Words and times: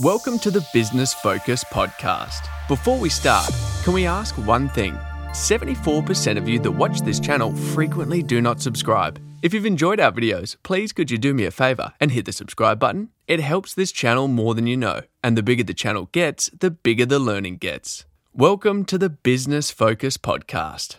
Welcome 0.00 0.38
to 0.40 0.50
the 0.50 0.62
Business 0.74 1.14
Focus 1.14 1.64
podcast. 1.64 2.48
Before 2.68 2.98
we 2.98 3.08
start, 3.08 3.50
can 3.82 3.94
we 3.94 4.04
ask 4.04 4.36
one 4.36 4.68
thing? 4.68 4.92
74% 5.30 6.36
of 6.36 6.46
you 6.46 6.58
that 6.58 6.70
watch 6.70 7.00
this 7.00 7.18
channel 7.18 7.56
frequently 7.56 8.22
do 8.22 8.42
not 8.42 8.60
subscribe. 8.60 9.18
If 9.40 9.54
you've 9.54 9.64
enjoyed 9.64 9.98
our 9.98 10.12
videos, 10.12 10.54
please 10.62 10.92
could 10.92 11.10
you 11.10 11.16
do 11.16 11.32
me 11.32 11.46
a 11.46 11.50
favor 11.50 11.94
and 11.98 12.10
hit 12.10 12.26
the 12.26 12.32
subscribe 12.32 12.78
button? 12.78 13.08
It 13.26 13.40
helps 13.40 13.72
this 13.72 13.90
channel 13.90 14.28
more 14.28 14.54
than 14.54 14.66
you 14.66 14.76
know, 14.76 15.00
and 15.24 15.34
the 15.34 15.42
bigger 15.42 15.64
the 15.64 15.72
channel 15.72 16.10
gets, 16.12 16.50
the 16.50 16.70
bigger 16.70 17.06
the 17.06 17.18
learning 17.18 17.56
gets. 17.56 18.04
Welcome 18.34 18.84
to 18.86 18.98
the 18.98 19.08
Business 19.08 19.70
Focus 19.70 20.18
podcast. 20.18 20.96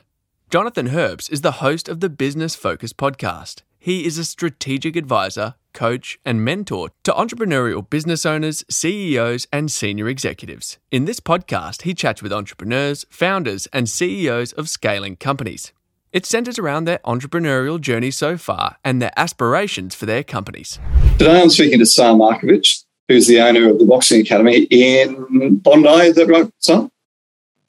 Jonathan 0.50 0.88
Herps 0.88 1.32
is 1.32 1.42
the 1.42 1.60
host 1.62 1.88
of 1.88 2.00
the 2.00 2.10
Business 2.10 2.56
Focus 2.56 2.94
podcast. 2.94 3.62
He 3.88 4.06
is 4.06 4.18
a 4.18 4.26
strategic 4.26 4.98
advisor, 4.98 5.56
coach, 5.72 6.20
and 6.26 6.44
mentor 6.44 6.90
to 7.06 7.14
entrepreneurial 7.14 7.90
business 7.90 8.26
owners, 8.26 8.66
CEOs, 8.70 9.48
and 9.54 9.72
senior 9.72 10.10
executives. 10.10 10.78
In 10.92 11.06
this 11.06 11.22
podcast, 11.22 11.84
he 11.84 11.94
chats 11.94 12.22
with 12.22 12.34
entrepreneurs, 12.34 13.06
founders, 13.10 13.66
and 13.68 13.88
CEOs 13.88 14.52
of 14.52 14.68
scaling 14.68 15.16
companies. 15.16 15.72
It 16.12 16.26
centers 16.26 16.60
around 16.60 16.84
their 16.84 17.00
entrepreneurial 17.06 17.80
journey 17.80 18.12
so 18.12 18.36
far 18.36 18.76
and 18.84 19.02
their 19.02 19.14
aspirations 19.16 19.96
for 19.96 20.06
their 20.06 20.22
companies. 20.22 20.80
Today 21.18 21.42
I'm 21.42 21.50
speaking 21.50 21.80
to 21.80 21.86
Saar 21.86 22.14
Markovitch, 22.14 22.84
who's 23.08 23.28
the 23.28 23.40
owner 23.40 23.70
of 23.70 23.80
the 23.80 23.86
Boxing 23.86 24.20
Academy 24.20 24.64
in 24.70 25.60
Bondi. 25.60 26.08
Is 26.08 26.16
that 26.18 26.28
right, 26.28 26.52
Saar? 26.60 26.92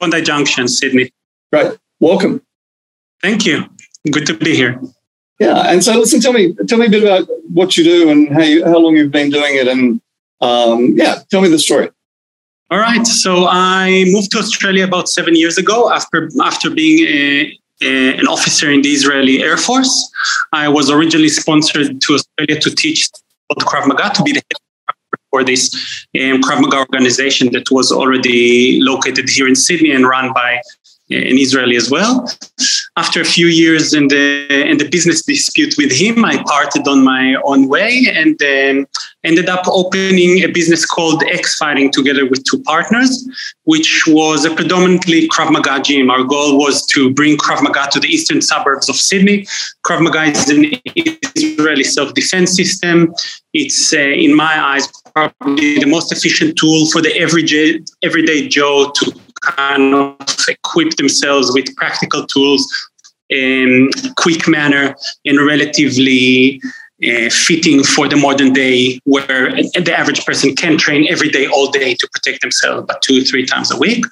Bondi 0.01 0.21
Junction, 0.21 0.67
Sydney. 0.67 1.13
Great. 1.53 1.77
Welcome. 2.01 2.41
Thank 3.21 3.45
you. 3.45 3.63
Good 4.11 4.25
to 4.25 4.33
be 4.33 4.57
here. 4.57 4.81
Yeah, 5.39 5.71
and 5.71 5.83
so 5.83 5.97
listen, 5.97 6.19
tell 6.19 6.33
me, 6.33 6.53
tell 6.67 6.77
me 6.77 6.87
a 6.87 6.89
bit 6.89 7.03
about 7.03 7.27
what 7.53 7.77
you 7.77 7.83
do 7.83 8.09
and 8.09 8.31
how 8.33 8.41
you, 8.41 8.65
how 8.65 8.77
long 8.77 8.97
you've 8.97 9.11
been 9.11 9.29
doing 9.29 9.55
it, 9.55 9.67
and 9.67 10.01
um, 10.41 10.95
yeah, 10.97 11.19
tell 11.29 11.41
me 11.41 11.49
the 11.49 11.59
story. 11.59 11.89
All 12.71 12.77
right. 12.77 13.05
So 13.07 13.47
I 13.49 14.03
moved 14.07 14.31
to 14.31 14.37
Australia 14.37 14.83
about 14.83 15.09
seven 15.09 15.35
years 15.35 15.57
ago 15.57 15.91
after 15.91 16.29
after 16.43 16.69
being 16.69 16.99
a, 17.07 17.57
an 18.19 18.27
officer 18.27 18.69
in 18.69 18.83
the 18.83 18.89
Israeli 18.89 19.41
Air 19.41 19.57
Force. 19.57 20.11
I 20.53 20.67
was 20.67 20.91
originally 20.91 21.29
sponsored 21.29 21.99
to 21.99 22.13
Australia 22.13 22.61
to 22.61 22.69
teach 22.75 23.09
Krav 23.61 23.87
Maga 23.87 24.13
to 24.13 24.23
be 24.23 24.33
the 24.33 24.41
for 25.31 25.43
this 25.43 25.73
um, 26.15 26.41
Krav 26.41 26.61
Maga 26.61 26.77
organization 26.77 27.51
that 27.53 27.71
was 27.71 27.91
already 27.91 28.79
located 28.81 29.29
here 29.29 29.47
in 29.47 29.55
Sydney 29.55 29.91
and 29.91 30.07
run 30.07 30.31
by 30.33 30.61
in 31.09 31.37
Israel 31.39 31.75
as 31.75 31.89
well. 31.89 32.31
After 32.99 33.21
a 33.21 33.29
few 33.37 33.47
years 33.47 33.93
in 33.93 34.09
the 34.09 34.25
in 34.71 34.77
the 34.77 34.89
business 34.95 35.19
dispute 35.23 35.73
with 35.77 35.91
him, 36.01 36.25
I 36.25 36.43
parted 36.43 36.85
on 36.85 36.99
my 37.01 37.35
own 37.45 37.69
way 37.69 37.91
and 38.21 38.35
ended 39.23 39.47
up 39.55 39.63
opening 39.67 40.43
a 40.43 40.47
business 40.47 40.85
called 40.85 41.23
X 41.31 41.55
Fighting 41.55 41.91
together 41.97 42.25
with 42.29 42.43
two 42.43 42.61
partners, 42.63 43.11
which 43.63 44.03
was 44.07 44.43
a 44.43 44.53
predominantly 44.53 45.29
Krav 45.29 45.49
Maga 45.49 45.81
gym. 45.81 46.09
Our 46.09 46.25
goal 46.25 46.57
was 46.65 46.85
to 46.87 47.13
bring 47.13 47.37
Krav 47.37 47.63
Maga 47.63 47.87
to 47.93 48.01
the 48.01 48.09
eastern 48.09 48.41
suburbs 48.41 48.89
of 48.89 48.97
Sydney. 48.97 49.45
Krav 49.85 50.01
Maga 50.01 50.23
is 50.23 50.49
an 50.49 50.61
Israeli 51.37 51.85
self-defense 51.85 52.53
system. 52.53 53.13
It's, 53.53 53.93
uh, 53.93 54.23
in 54.25 54.35
my 54.35 54.55
eyes, 54.71 54.85
probably 55.15 55.79
the 55.79 55.87
most 55.87 56.11
efficient 56.11 56.57
tool 56.57 56.85
for 56.91 57.01
the 57.01 57.13
everyday 57.25 57.79
everyday 58.03 58.39
Joe 58.49 58.91
to 58.97 59.03
kind 59.41 59.95
of 59.95 60.17
equip 60.49 60.91
themselves 60.97 61.51
with 61.53 61.73
practical 61.77 62.27
tools 62.27 62.88
in 63.29 63.89
quick 64.17 64.47
manner 64.47 64.95
in 65.23 65.37
relatively 65.37 66.61
uh, 67.01 67.29
fitting 67.29 67.83
for 67.83 68.07
the 68.09 68.15
modern 68.15 68.51
day 68.51 68.99
where 69.05 69.51
the 69.51 69.93
average 69.97 70.25
person 70.25 70.53
can 70.55 70.77
train 70.77 71.07
every 71.09 71.29
day 71.29 71.47
all 71.47 71.71
day 71.71 71.93
to 71.93 72.07
protect 72.11 72.41
themselves 72.41 72.85
but 72.87 73.01
two 73.01 73.23
three 73.23 73.45
times 73.45 73.71
a 73.71 73.77
week. 73.77 74.03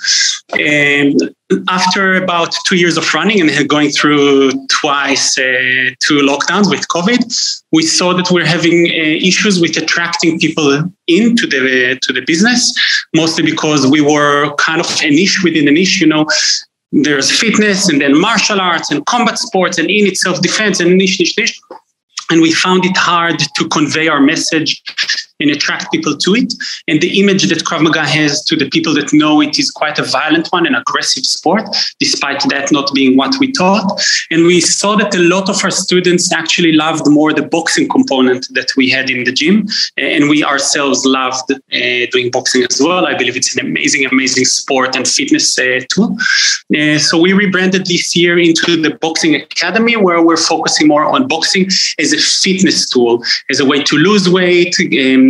And 0.57 1.35
after 1.69 2.15
about 2.15 2.55
two 2.65 2.77
years 2.77 2.97
of 2.97 3.13
running 3.13 3.41
and 3.41 3.69
going 3.69 3.89
through 3.89 4.51
twice 4.69 5.37
uh, 5.37 5.91
two 5.99 6.19
lockdowns 6.19 6.69
with 6.69 6.85
covid 6.89 7.23
we 7.71 7.83
saw 7.83 8.13
that 8.13 8.29
we're 8.31 8.45
having 8.45 8.87
uh, 8.87 9.27
issues 9.29 9.61
with 9.61 9.77
attracting 9.77 10.37
people 10.39 10.83
into 11.07 11.47
the 11.47 11.97
to 12.01 12.11
the 12.11 12.21
business 12.21 12.73
mostly 13.15 13.43
because 13.43 13.87
we 13.87 14.01
were 14.01 14.53
kind 14.55 14.81
of 14.81 14.89
a 15.01 15.09
niche 15.09 15.39
within 15.43 15.67
a 15.69 15.71
niche 15.71 16.01
you 16.01 16.07
know 16.07 16.25
there's 16.91 17.31
fitness 17.31 17.89
and 17.89 18.01
then 18.01 18.19
martial 18.19 18.61
arts 18.61 18.91
and 18.91 19.05
combat 19.05 19.37
sports 19.37 19.77
and 19.77 19.89
in 19.89 20.07
itself 20.07 20.41
defense 20.41 20.79
and 20.79 20.97
niche 20.97 21.19
niche 21.19 21.37
niche 21.37 21.59
and 22.29 22.41
we 22.41 22.51
found 22.51 22.85
it 22.85 22.95
hard 22.95 23.39
to 23.55 23.67
convey 23.69 24.07
our 24.07 24.21
message 24.21 24.81
and 25.39 25.51
attract 25.51 25.91
people 25.91 26.17
to 26.17 26.35
it. 26.35 26.53
And 26.87 27.01
the 27.01 27.19
image 27.19 27.47
that 27.49 27.63
Krav 27.63 27.81
Maga 27.81 28.05
has 28.05 28.43
to 28.45 28.55
the 28.55 28.69
people 28.69 28.93
that 28.95 29.13
know 29.13 29.41
it 29.41 29.59
is 29.59 29.71
quite 29.71 29.99
a 29.99 30.03
violent 30.03 30.47
one, 30.49 30.65
an 30.65 30.75
aggressive 30.75 31.25
sport, 31.25 31.63
despite 31.99 32.41
that 32.49 32.71
not 32.71 32.93
being 32.93 33.17
what 33.17 33.35
we 33.39 33.51
taught. 33.51 34.01
And 34.31 34.45
we 34.45 34.61
saw 34.61 34.95
that 34.95 35.15
a 35.15 35.19
lot 35.19 35.49
of 35.49 35.63
our 35.63 35.71
students 35.71 36.31
actually 36.33 36.71
loved 36.71 37.07
more 37.07 37.33
the 37.33 37.43
boxing 37.43 37.87
component 37.87 38.47
that 38.53 38.67
we 38.75 38.89
had 38.89 39.09
in 39.09 39.23
the 39.23 39.31
gym. 39.31 39.67
And 39.97 40.29
we 40.29 40.43
ourselves 40.43 41.05
loved 41.05 41.51
uh, 41.51 41.57
doing 42.11 42.31
boxing 42.31 42.65
as 42.69 42.81
well. 42.81 43.05
I 43.05 43.15
believe 43.15 43.35
it's 43.35 43.55
an 43.55 43.65
amazing, 43.65 44.05
amazing 44.05 44.45
sport 44.45 44.95
and 44.95 45.07
fitness 45.07 45.57
uh, 45.59 45.81
tool. 45.89 46.17
Uh, 46.77 46.97
so 46.97 47.19
we 47.19 47.33
rebranded 47.33 47.85
this 47.85 48.15
year 48.15 48.37
into 48.37 48.81
the 48.81 48.97
Boxing 49.01 49.35
Academy, 49.35 49.95
where 49.95 50.21
we're 50.21 50.37
focusing 50.37 50.87
more 50.87 51.05
on 51.05 51.27
boxing 51.27 51.67
as 51.99 52.13
a 52.13 52.17
fitness 52.17 52.89
tool, 52.89 53.23
as 53.49 53.59
a 53.59 53.65
way 53.65 53.81
to 53.83 53.97
lose 53.97 54.29
weight. 54.29 54.75
Um, 54.79 55.26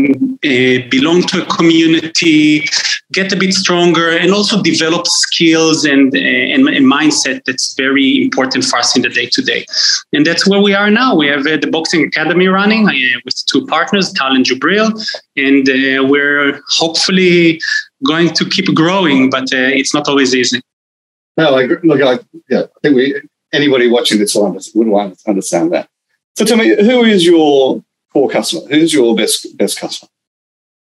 uh, 0.52 0.88
belong 0.90 1.22
to 1.24 1.44
a 1.44 1.46
community, 1.58 2.64
get 3.12 3.32
a 3.32 3.36
bit 3.36 3.54
stronger, 3.54 4.10
and 4.10 4.34
also 4.34 4.62
develop 4.62 5.08
skills 5.08 5.86
and, 5.86 6.14
and, 6.16 6.68
and 6.68 6.86
mindset 6.86 7.44
that's 7.46 7.76
very 7.76 8.22
important 8.24 8.64
for 8.64 8.78
us 8.80 8.96
in 8.96 9.02
the 9.02 9.10
day 9.10 9.28
to 9.28 9.42
day. 9.42 9.66
And 10.14 10.26
that's 10.26 10.48
where 10.48 10.62
we 10.62 10.74
are 10.74 10.90
now. 10.90 11.16
We 11.16 11.28
have 11.28 11.46
uh, 11.48 11.58
the 11.58 11.70
Boxing 11.72 12.06
Academy 12.06 12.48
running 12.48 12.88
uh, 12.88 13.20
with 13.26 13.36
two 13.46 13.66
partners, 13.68 14.12
Tal 14.14 14.36
and 14.36 14.46
Jubril, 14.46 14.88
and 15.36 15.68
uh, 15.70 16.06
we're 16.06 16.62
hopefully 16.68 17.60
going 18.06 18.30
to 18.34 18.44
keep 18.46 18.74
growing, 18.76 19.30
but 19.30 19.46
it's 19.52 19.94
not 19.94 20.08
always 20.08 20.36
easy. 20.36 20.62
No, 21.38 21.56
look, 21.84 22.02
I, 22.02 22.20
yeah, 22.50 22.64
I 22.64 22.80
think 22.82 22.96
we 22.96 23.22
anybody 23.54 23.88
watching 23.88 24.20
this 24.20 24.36
will 24.36 25.16
understand 25.28 25.72
that. 25.72 25.88
So 26.36 26.46
tell 26.46 26.58
me, 26.58 26.76
who 26.76 27.04
is 27.04 27.26
your 27.26 27.84
core 28.18 28.30
customer? 28.30 28.68
Who's 28.70 28.94
your 28.94 29.16
best 29.16 29.58
best 29.58 29.80
customer? 29.80 30.10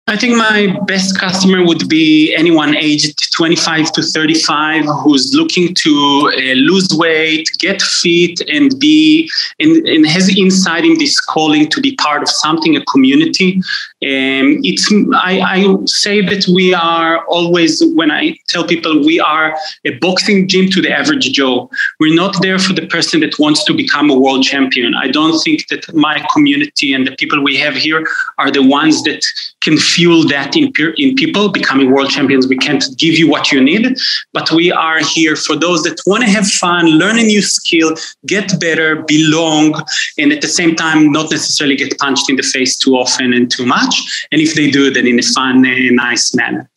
I 0.09 0.17
think 0.17 0.37
my 0.37 0.79
best 0.87 1.19
customer 1.19 1.65
would 1.67 1.89
be 1.89 2.33
anyone 2.33 2.77
aged 2.77 3.19
25 3.35 3.91
to 3.91 4.03
35 4.03 4.85
who's 5.03 5.35
looking 5.35 5.75
to 5.75 6.33
uh, 6.33 6.53
lose 6.55 6.89
weight, 6.93 7.49
get 7.59 7.83
fit, 7.83 8.41
and 8.49 8.79
be 8.79 9.29
and, 9.59 9.85
and 9.89 10.07
has 10.07 10.29
inside 10.39 10.85
him 10.85 10.97
this 10.99 11.21
calling 11.21 11.69
to 11.71 11.81
be 11.81 11.97
part 11.97 12.23
of 12.23 12.29
something, 12.29 12.77
a 12.77 12.85
community. 12.85 13.61
Um, 14.03 14.61
it's 14.63 14.93
I, 15.15 15.41
I 15.41 15.77
say 15.87 16.21
that 16.21 16.47
we 16.55 16.75
are 16.75 17.25
always 17.29 17.83
when 17.95 18.11
I 18.11 18.37
tell 18.47 18.67
people 18.67 18.99
we 19.01 19.19
are 19.19 19.57
a 19.87 19.95
boxing 20.01 20.49
gym 20.49 20.69
to 20.73 20.83
the 20.83 20.93
average 20.93 21.33
Joe. 21.33 21.71
We're 21.99 22.15
not 22.15 22.43
there 22.43 22.59
for 22.59 22.75
the 22.75 22.87
person 22.89 23.21
that 23.21 23.39
wants 23.39 23.65
to 23.65 23.73
become 23.73 24.11
a 24.11 24.19
world 24.19 24.45
champion. 24.45 24.95
I 24.95 25.09
don't 25.09 25.41
think 25.41 25.69
that 25.69 25.95
my 25.95 26.23
community 26.31 26.93
and 26.93 27.07
the 27.07 27.17
people 27.17 27.43
we 27.43 27.57
have 27.57 27.75
here 27.75 28.07
are 28.37 28.51
the 28.51 28.63
ones 28.63 29.03
that 29.05 29.25
can 29.63 29.79
fuel 29.79 30.29
that 30.29 30.55
in, 30.55 30.71
in 30.99 31.17
people 31.17 31.49
becoming 31.49 31.91
world 31.91 32.11
champions. 32.11 32.47
We 32.47 32.59
can't 32.59 32.85
give 32.99 33.15
you 33.15 33.31
what 33.31 33.51
you 33.51 33.63
need, 33.63 33.97
but 34.35 34.53
we 34.53 34.71
are 34.71 34.99
here 34.99 35.37
for 35.37 35.57
those 35.57 35.83
that 35.85 35.99
want 36.07 36.23
to 36.23 36.29
have 36.29 36.47
fun, 36.47 36.87
learn 36.99 37.19
a 37.19 37.23
new 37.23 37.41
skill, 37.41 37.95
get 38.27 38.61
better, 38.61 38.97
belong, 39.09 39.75
and 40.19 40.33
at 40.33 40.43
the 40.43 40.49
same 40.49 40.77
time, 40.77 41.11
not 41.13 41.31
necessarily 41.31 41.77
get 41.77 41.99
punched 41.99 42.29
in 42.29 42.37
the 42.37 42.43
face 42.43 42.77
too 42.77 42.95
often 42.95 43.33
and 43.33 43.51
too 43.51 43.65
much. 43.65 43.86
And 44.33 44.41
if 44.41 44.55
they 44.55 44.71
do, 44.71 44.91
then 44.91 45.07
in 45.07 45.19
a 45.19 45.23
fun 45.23 45.65
and 45.65 45.97
nice 45.97 46.35
manner. 46.35 46.69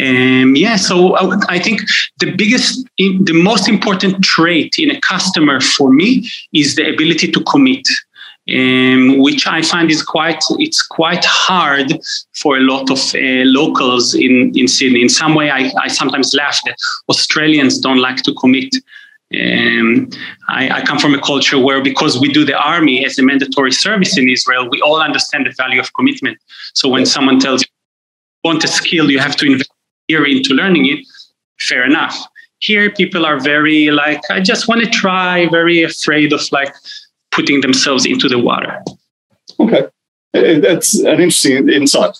Um, 0.00 0.56
yeah, 0.56 0.76
so 0.76 1.16
I 1.48 1.58
think 1.58 1.82
the 2.18 2.34
biggest, 2.34 2.88
the 2.96 3.42
most 3.42 3.68
important 3.68 4.24
trait 4.24 4.76
in 4.78 4.90
a 4.90 4.98
customer 5.00 5.60
for 5.60 5.92
me 5.92 6.26
is 6.52 6.76
the 6.76 6.88
ability 6.88 7.30
to 7.32 7.44
commit 7.44 7.86
um, 8.50 9.18
which 9.18 9.46
I 9.46 9.62
find 9.62 9.90
is 9.90 10.02
quite 10.02 10.42
it's 10.58 10.82
quite 10.82 11.24
hard 11.24 12.00
for 12.34 12.56
a 12.56 12.60
lot 12.60 12.90
of 12.90 12.98
uh, 13.14 13.44
locals 13.44 14.14
in 14.14 14.52
in 14.56 14.66
Sydney. 14.66 15.00
In 15.02 15.08
some 15.08 15.34
way, 15.34 15.50
I, 15.50 15.70
I 15.80 15.88
sometimes 15.88 16.34
laugh 16.34 16.60
that 16.64 16.76
Australians 17.08 17.78
don't 17.78 18.00
like 18.00 18.22
to 18.24 18.34
commit. 18.34 18.74
Um, 19.34 20.10
I, 20.48 20.68
I, 20.68 20.82
come 20.82 20.98
from 20.98 21.14
a 21.14 21.20
culture 21.20 21.58
where, 21.58 21.82
because 21.82 22.20
we 22.20 22.28
do 22.28 22.44
the 22.44 22.58
army 22.58 23.04
as 23.04 23.18
a 23.18 23.22
mandatory 23.22 23.72
service 23.72 24.18
in 24.18 24.28
Israel, 24.28 24.68
we 24.70 24.80
all 24.82 25.00
understand 25.00 25.46
the 25.46 25.54
value 25.56 25.80
of 25.80 25.92
commitment. 25.94 26.38
So 26.74 26.88
when 26.88 27.06
someone 27.06 27.38
tells 27.38 27.62
you, 27.62 27.68
you 28.44 28.50
want 28.50 28.64
a 28.64 28.68
skill, 28.68 29.10
you 29.10 29.20
have 29.20 29.36
to 29.36 29.46
invest 29.46 29.70
here 30.08 30.26
into 30.26 30.52
learning 30.52 30.86
it, 30.86 31.06
fair 31.60 31.84
enough. 31.84 32.16
Here, 32.58 32.90
people 32.90 33.24
are 33.24 33.40
very 33.40 33.90
like, 33.90 34.20
I 34.30 34.40
just 34.40 34.68
want 34.68 34.82
to 34.84 34.90
try, 34.90 35.48
very 35.48 35.82
afraid 35.82 36.32
of 36.32 36.42
like, 36.52 36.74
putting 37.32 37.62
themselves 37.62 38.06
into 38.06 38.28
the 38.28 38.38
water. 38.38 38.78
Okay, 39.58 39.88
that's 40.32 40.98
an 41.00 41.20
interesting 41.20 41.68
insight. 41.68 42.16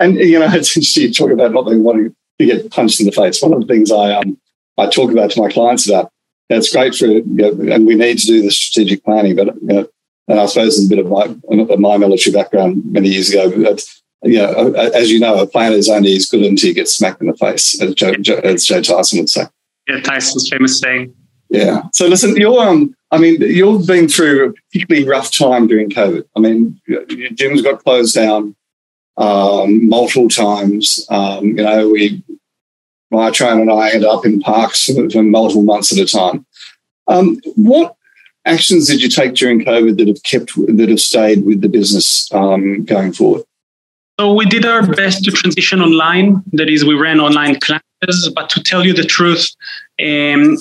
and 0.00 0.16
you 0.16 0.38
know, 0.38 0.46
it's 0.52 0.76
interesting 0.76 1.04
you 1.04 1.12
talk 1.12 1.30
about 1.30 1.52
not 1.52 1.66
being 1.66 1.84
wanting 1.84 2.14
to 2.40 2.46
get 2.46 2.70
punched 2.70 2.98
in 2.98 3.06
the 3.06 3.12
face. 3.12 3.40
One 3.40 3.52
of 3.52 3.60
the 3.60 3.66
things 3.66 3.92
I 3.92 4.14
um 4.14 4.38
I 4.76 4.88
talk 4.88 5.12
about 5.12 5.30
to 5.32 5.40
my 5.40 5.50
clients 5.50 5.88
about. 5.88 6.10
It's 6.50 6.72
great 6.72 6.94
for, 6.94 7.06
you 7.06 7.24
know, 7.24 7.74
and 7.74 7.86
we 7.86 7.94
need 7.94 8.18
to 8.18 8.26
do 8.26 8.42
the 8.42 8.50
strategic 8.50 9.04
planning, 9.04 9.36
but 9.36 9.54
you 9.62 9.66
know, 9.66 9.88
and 10.28 10.40
I 10.40 10.46
suppose 10.46 10.76
there's 10.76 10.86
a 10.86 10.88
bit 10.88 11.04
of 11.04 11.10
my 11.10 11.76
my 11.76 11.96
military 11.96 12.34
background 12.34 12.82
many 12.90 13.08
years 13.08 13.30
ago. 13.30 13.50
But 13.50 13.84
you 14.22 14.38
know, 14.38 14.72
as 14.72 15.10
you 15.10 15.20
know, 15.20 15.40
a 15.40 15.46
plan 15.46 15.72
is 15.72 15.88
only 15.88 16.14
as 16.16 16.26
good 16.26 16.42
until 16.42 16.68
you 16.68 16.74
get 16.74 16.88
smacked 16.88 17.20
in 17.20 17.28
the 17.28 17.36
face, 17.36 17.80
as 17.80 17.94
Joe, 17.94 18.12
as 18.42 18.64
Joe 18.64 18.80
Tyson 18.80 19.18
would 19.20 19.28
say. 19.28 19.44
Yeah, 19.88 20.00
Tyson's 20.00 20.48
famous 20.48 20.78
saying. 20.78 21.14
Yeah. 21.50 21.82
So 21.92 22.06
listen, 22.06 22.36
you're 22.36 22.60
um, 22.60 22.94
I 23.10 23.18
mean, 23.18 23.40
you've 23.40 23.86
been 23.86 24.08
through 24.08 24.48
a 24.48 24.52
particularly 24.52 25.06
rough 25.06 25.30
time 25.30 25.66
during 25.66 25.90
COVID. 25.90 26.24
I 26.36 26.40
mean, 26.40 26.80
your 26.86 27.04
gyms 27.04 27.62
got 27.62 27.84
closed 27.84 28.14
down 28.14 28.56
um, 29.16 29.88
multiple 29.88 30.28
times. 30.28 31.06
Um, 31.10 31.44
you 31.46 31.62
know, 31.62 31.90
we, 31.90 32.24
my 33.14 33.30
trainer 33.30 33.62
and 33.62 33.70
I 33.70 33.90
end 33.90 34.04
up 34.04 34.24
in 34.24 34.40
parks 34.40 34.86
for, 34.86 35.22
multiple 35.22 35.62
months 35.62 35.92
at 35.92 35.98
a 35.98 36.06
time. 36.06 36.44
Um, 37.06 37.40
what 37.56 37.96
actions 38.44 38.88
did 38.88 39.02
you 39.02 39.08
take 39.08 39.34
during 39.34 39.64
COVID 39.64 39.98
that 39.98 40.08
have 40.08 40.22
kept 40.22 40.54
that 40.56 40.88
have 40.88 41.00
stayed 41.00 41.44
with 41.44 41.60
the 41.60 41.68
business 41.68 42.32
um, 42.32 42.84
going 42.84 43.12
forward? 43.12 43.42
So 44.18 44.32
we 44.32 44.46
did 44.46 44.64
our 44.64 44.86
best 44.86 45.24
to 45.24 45.32
transition 45.32 45.80
online. 45.80 46.42
That 46.52 46.68
is, 46.68 46.84
we 46.84 46.94
ran 46.94 47.20
online 47.20 47.58
classes. 47.58 48.30
But 48.34 48.48
to 48.50 48.62
tell 48.62 48.84
you 48.86 48.92
the 48.92 49.04
truth, 49.04 49.50
um, 50.00 50.56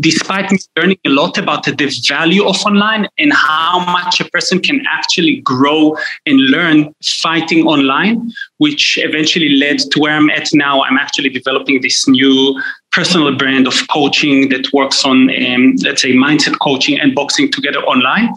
despite 0.00 0.50
me 0.50 0.58
learning 0.76 0.98
a 1.04 1.10
lot 1.10 1.38
about 1.38 1.64
the 1.64 2.02
value 2.08 2.44
of 2.44 2.60
online 2.66 3.06
and 3.18 3.32
how 3.32 3.84
much 3.86 4.20
a 4.20 4.24
person 4.30 4.58
can 4.58 4.84
actually 4.90 5.36
grow 5.36 5.96
and 6.26 6.38
learn 6.40 6.92
fighting 7.02 7.66
online, 7.66 8.30
which 8.58 8.98
eventually 8.98 9.50
led 9.50 9.78
to 9.78 10.00
where 10.00 10.16
I'm 10.16 10.30
at 10.30 10.48
now. 10.52 10.82
I'm 10.82 10.98
actually 10.98 11.28
developing 11.28 11.80
this 11.80 12.08
new 12.08 12.60
personal 12.90 13.36
brand 13.36 13.66
of 13.66 13.74
coaching 13.88 14.48
that 14.48 14.72
works 14.72 15.04
on, 15.04 15.30
um, 15.30 15.74
let's 15.82 16.02
say, 16.02 16.12
mindset 16.12 16.58
coaching 16.60 16.98
and 16.98 17.14
boxing 17.14 17.50
together 17.50 17.80
online. 17.80 18.30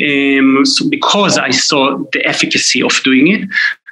Um, 0.00 0.64
so 0.64 0.88
because 0.88 1.38
I 1.38 1.50
saw 1.50 1.98
the 2.12 2.24
efficacy 2.26 2.82
of 2.82 3.00
doing 3.02 3.28
it. 3.28 3.48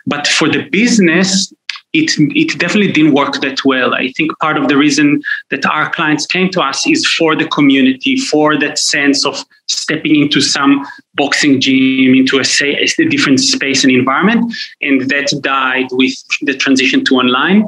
But 0.06 0.28
for 0.28 0.48
the 0.48 0.68
business, 0.70 1.52
it, 1.96 2.12
it 2.36 2.58
definitely 2.58 2.92
didn't 2.92 3.14
work 3.14 3.40
that 3.40 3.64
well. 3.64 3.94
I 3.94 4.12
think 4.12 4.38
part 4.38 4.56
of 4.56 4.68
the 4.68 4.76
reason 4.76 5.22
that 5.50 5.64
our 5.66 5.90
clients 5.90 6.26
came 6.26 6.50
to 6.50 6.60
us 6.60 6.86
is 6.86 7.06
for 7.06 7.34
the 7.34 7.48
community, 7.48 8.16
for 8.16 8.58
that 8.58 8.78
sense 8.78 9.24
of 9.24 9.44
stepping 9.66 10.16
into 10.16 10.40
some 10.40 10.86
boxing 11.14 11.60
gym, 11.60 12.14
into 12.14 12.38
a, 12.38 12.44
say, 12.44 12.74
a 12.74 13.04
different 13.08 13.40
space 13.40 13.82
and 13.84 13.92
environment. 13.92 14.54
And 14.80 15.08
that 15.10 15.32
died 15.40 15.88
with 15.92 16.14
the 16.42 16.56
transition 16.56 17.04
to 17.06 17.16
online. 17.16 17.64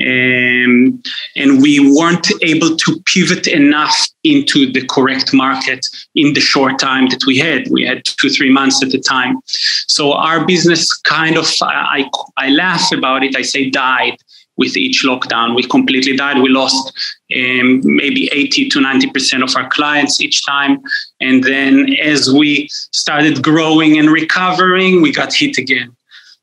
Um, 0.00 1.02
and 1.36 1.60
we 1.60 1.94
weren't 1.94 2.26
able 2.40 2.76
to 2.76 3.00
pivot 3.04 3.46
enough 3.46 4.08
into 4.24 4.72
the 4.72 4.86
correct 4.86 5.34
market 5.34 5.86
in 6.14 6.32
the 6.32 6.40
short 6.40 6.78
time 6.78 7.08
that 7.10 7.26
we 7.26 7.36
had. 7.38 7.68
We 7.70 7.84
had 7.84 8.04
two, 8.04 8.30
three 8.30 8.50
months 8.50 8.82
at 8.82 8.90
the 8.90 9.00
time. 9.00 9.40
So 9.88 10.14
our 10.14 10.46
business 10.46 10.92
kind 10.96 11.36
of, 11.36 11.46
I, 11.60 12.08
I 12.38 12.48
laugh 12.48 12.90
about 12.90 13.22
it, 13.22 13.36
I 13.36 13.42
say 13.42 13.68
died 13.68 14.16
with 14.56 14.76
each 14.76 15.02
lockdown. 15.04 15.54
We 15.54 15.62
completely 15.64 16.16
died. 16.16 16.40
We 16.40 16.48
lost 16.48 16.92
um, 17.36 17.80
maybe 17.84 18.30
80 18.32 18.68
to 18.70 18.78
90% 18.80 19.42
of 19.42 19.54
our 19.56 19.68
clients 19.68 20.20
each 20.20 20.44
time. 20.44 20.80
And 21.20 21.44
then 21.44 21.94
as 21.94 22.32
we 22.32 22.68
started 22.70 23.42
growing 23.42 23.98
and 23.98 24.10
recovering, 24.10 25.02
we 25.02 25.12
got 25.12 25.34
hit 25.34 25.58
again. 25.58 25.94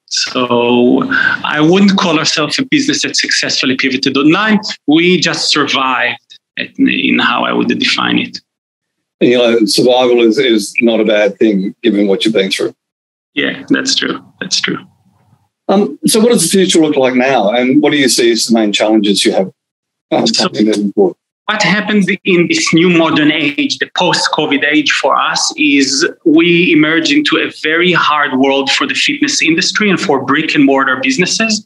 So 0.09 1.03
I 1.43 1.61
wouldn't 1.61 1.97
call 1.97 2.17
ourselves 2.17 2.59
a 2.59 2.65
business 2.65 3.03
that 3.03 3.15
successfully 3.15 3.75
pivoted 3.75 4.17
online. 4.17 4.59
We 4.87 5.19
just 5.19 5.51
survived 5.51 6.19
in 6.57 7.19
how 7.19 7.45
I 7.45 7.53
would 7.53 7.67
define 7.67 8.19
it. 8.19 8.39
You 9.21 9.37
know, 9.37 9.65
survival 9.65 10.21
is, 10.21 10.37
is 10.37 10.73
not 10.81 10.99
a 10.99 11.05
bad 11.05 11.37
thing 11.37 11.75
given 11.83 12.07
what 12.07 12.25
you've 12.25 12.33
been 12.33 12.51
through. 12.51 12.73
Yeah, 13.33 13.63
that's 13.69 13.95
true. 13.95 14.23
That's 14.39 14.59
true. 14.59 14.79
Um, 15.67 15.99
so, 16.07 16.19
what 16.19 16.31
does 16.31 16.43
the 16.43 16.49
future 16.49 16.79
look 16.79 16.95
like 16.95 17.13
now, 17.13 17.51
and 17.51 17.81
what 17.81 17.91
do 17.91 17.97
you 17.97 18.09
see 18.09 18.31
as 18.31 18.45
the 18.45 18.55
main 18.55 18.73
challenges 18.73 19.23
you 19.23 19.33
have 19.33 19.51
um, 20.11 20.25
so, 20.25 20.49
what 21.49 21.63
happens 21.63 22.07
in 22.25 22.47
this 22.47 22.71
new 22.75 22.91
modern 22.91 23.31
age, 23.31 23.79
the 23.79 23.89
post 23.97 24.29
COVID 24.33 24.63
age 24.63 24.91
for 24.91 25.15
us, 25.15 25.51
is 25.57 26.07
we 26.23 26.71
emerge 26.71 27.11
into 27.11 27.37
a 27.37 27.49
very 27.63 27.91
hard 27.91 28.39
world 28.39 28.69
for 28.69 28.85
the 28.85 28.93
fitness 28.93 29.41
industry 29.41 29.89
and 29.89 29.99
for 29.99 30.23
brick 30.23 30.53
and 30.53 30.63
mortar 30.63 30.99
businesses. 31.01 31.65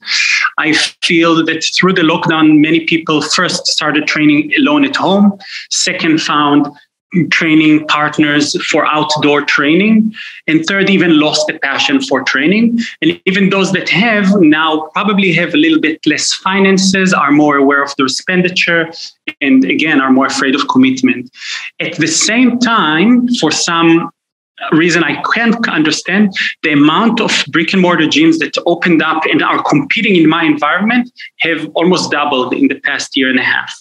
I 0.57 0.71
feel 1.01 1.43
that 1.47 1.65
through 1.75 1.95
the 1.95 2.01
lockdown, 2.01 2.59
many 2.59 2.85
people 2.85 3.21
first 3.21 3.67
started 3.67 4.07
training 4.07 4.53
alone 4.57 4.85
at 4.85 4.95
home, 4.95 5.37
second, 5.69 6.21
found 6.21 6.65
training 7.29 7.85
partners 7.87 8.55
for 8.65 8.85
outdoor 8.87 9.41
training 9.41 10.13
and 10.47 10.65
third 10.65 10.89
even 10.89 11.19
lost 11.19 11.45
the 11.47 11.57
passion 11.59 12.01
for 12.01 12.23
training 12.23 12.79
and 13.01 13.19
even 13.25 13.49
those 13.49 13.71
that 13.71 13.87
have 13.89 14.27
now 14.41 14.89
probably 14.93 15.31
have 15.31 15.53
a 15.53 15.57
little 15.57 15.79
bit 15.79 15.99
less 16.05 16.33
finances 16.33 17.13
are 17.13 17.31
more 17.31 17.57
aware 17.57 17.83
of 17.83 17.95
their 17.97 18.05
expenditure 18.05 18.91
and 19.41 19.63
again 19.65 20.01
are 20.01 20.11
more 20.11 20.25
afraid 20.25 20.55
of 20.55 20.67
commitment 20.67 21.29
at 21.79 21.95
the 21.97 22.07
same 22.07 22.57
time 22.59 23.27
for 23.39 23.51
some 23.51 24.09
reason 24.71 25.03
I 25.03 25.21
can't 25.33 25.67
understand 25.67 26.33
the 26.61 26.73
amount 26.73 27.19
of 27.19 27.31
brick 27.49 27.73
and 27.73 27.81
mortar 27.81 28.05
gyms 28.05 28.39
that 28.39 28.55
opened 28.65 29.01
up 29.01 29.23
and 29.25 29.41
are 29.41 29.61
competing 29.63 30.15
in 30.15 30.29
my 30.29 30.43
environment 30.43 31.11
have 31.39 31.69
almost 31.75 32.11
doubled 32.11 32.53
in 32.53 32.67
the 32.67 32.79
past 32.79 33.17
year 33.17 33.29
and 33.29 33.39
a 33.39 33.43
half. 33.43 33.75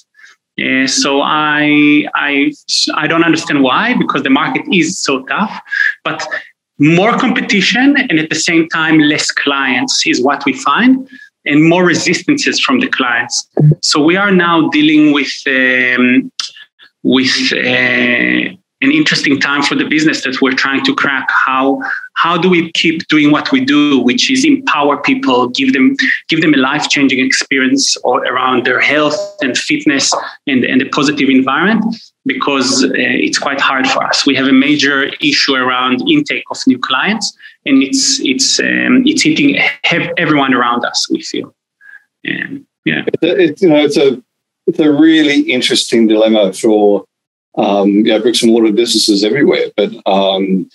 Uh, 0.60 0.87
so 0.87 1.22
I, 1.22 2.06
I, 2.14 2.52
I 2.94 3.06
don't 3.06 3.25
understand 3.25 3.62
why, 3.62 3.94
because 3.96 4.22
the 4.22 4.31
market 4.31 4.62
is 4.72 4.99
so 4.99 5.25
tough. 5.25 5.60
But 6.04 6.26
more 6.78 7.16
competition 7.16 7.96
and 7.96 8.19
at 8.19 8.28
the 8.28 8.34
same 8.37 8.69
time 8.69 8.99
less 8.99 9.31
clients 9.31 10.06
is 10.06 10.22
what 10.22 10.44
we 10.44 10.52
find, 10.52 11.08
and 11.44 11.69
more 11.69 11.84
resistances 11.84 12.60
from 12.60 12.81
the 12.81 12.88
clients. 12.88 13.49
So 13.82 14.02
we 14.02 14.16
are 14.16 14.31
now 14.31 14.69
dealing 14.69 15.12
with 15.12 15.32
um, 15.46 16.31
with 17.02 17.52
uh, 17.52 18.56
an 18.84 18.90
interesting 18.90 19.40
time 19.40 19.62
for 19.62 19.75
the 19.75 19.84
business 19.84 20.22
that 20.25 20.40
we're 20.40 20.52
trying 20.52 20.84
to 20.84 20.94
crack. 20.94 21.28
How 21.46 21.81
how 22.14 22.37
do 22.37 22.49
we 22.49 22.70
keep 22.73 23.06
doing 23.09 23.31
what 23.31 23.50
we 23.53 23.64
do, 23.64 23.99
which 24.00 24.31
is 24.31 24.44
empower 24.44 24.97
people, 25.03 25.49
give 25.49 25.73
them 25.73 25.97
give 26.29 26.41
them 26.41 26.55
a 26.55 26.56
life 26.59 26.88
changing 26.88 27.25
experience 27.25 27.97
around 28.05 28.64
their 28.64 28.81
health 28.81 29.16
and 29.40 29.57
fitness 29.57 30.12
and, 30.47 30.64
and 30.64 30.83
a 30.83 30.88
positive 30.90 31.28
environment? 31.28 31.85
Because 32.25 32.85
uh, 32.85 32.90
it's 32.92 33.38
quite 33.38 33.61
hard 33.61 33.87
for 33.88 34.04
us. 34.04 34.25
We 34.26 34.37
have 34.37 34.47
a 34.47 34.52
major 34.52 35.04
issue 35.21 35.54
around 35.54 36.09
intake 36.09 36.45
of 36.50 36.59
new 36.66 36.78
clients, 36.78 37.37
and 37.66 37.83
it's 37.83 38.21
it's 38.21 38.61
um, 38.61 39.02
it's 39.07 39.23
hitting 39.23 39.59
everyone 40.16 40.54
around 40.54 40.85
us. 40.85 41.09
We 41.11 41.23
feel, 41.23 41.54
and 42.25 42.64
yeah, 42.85 43.04
it's, 43.23 43.62
you 43.62 43.69
know, 43.69 43.76
it's 43.76 43.97
a 43.97 44.23
it's 44.66 44.78
a 44.78 44.92
really 44.92 45.40
interesting 45.40 46.07
dilemma 46.07 46.52
for 46.52 47.04
um, 47.57 48.02
bricks 48.02 48.42
and 48.42 48.52
mortar 48.52 48.73
businesses 48.73 49.25
everywhere. 49.25 49.66
But 49.76 49.90
um, 50.07 50.69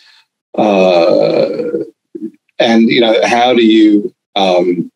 and 2.59 2.89
you 2.89 3.01
know, 3.01 3.15
how 3.25 3.53
do 3.53 3.63
you 3.63 4.13
um, 4.35 4.91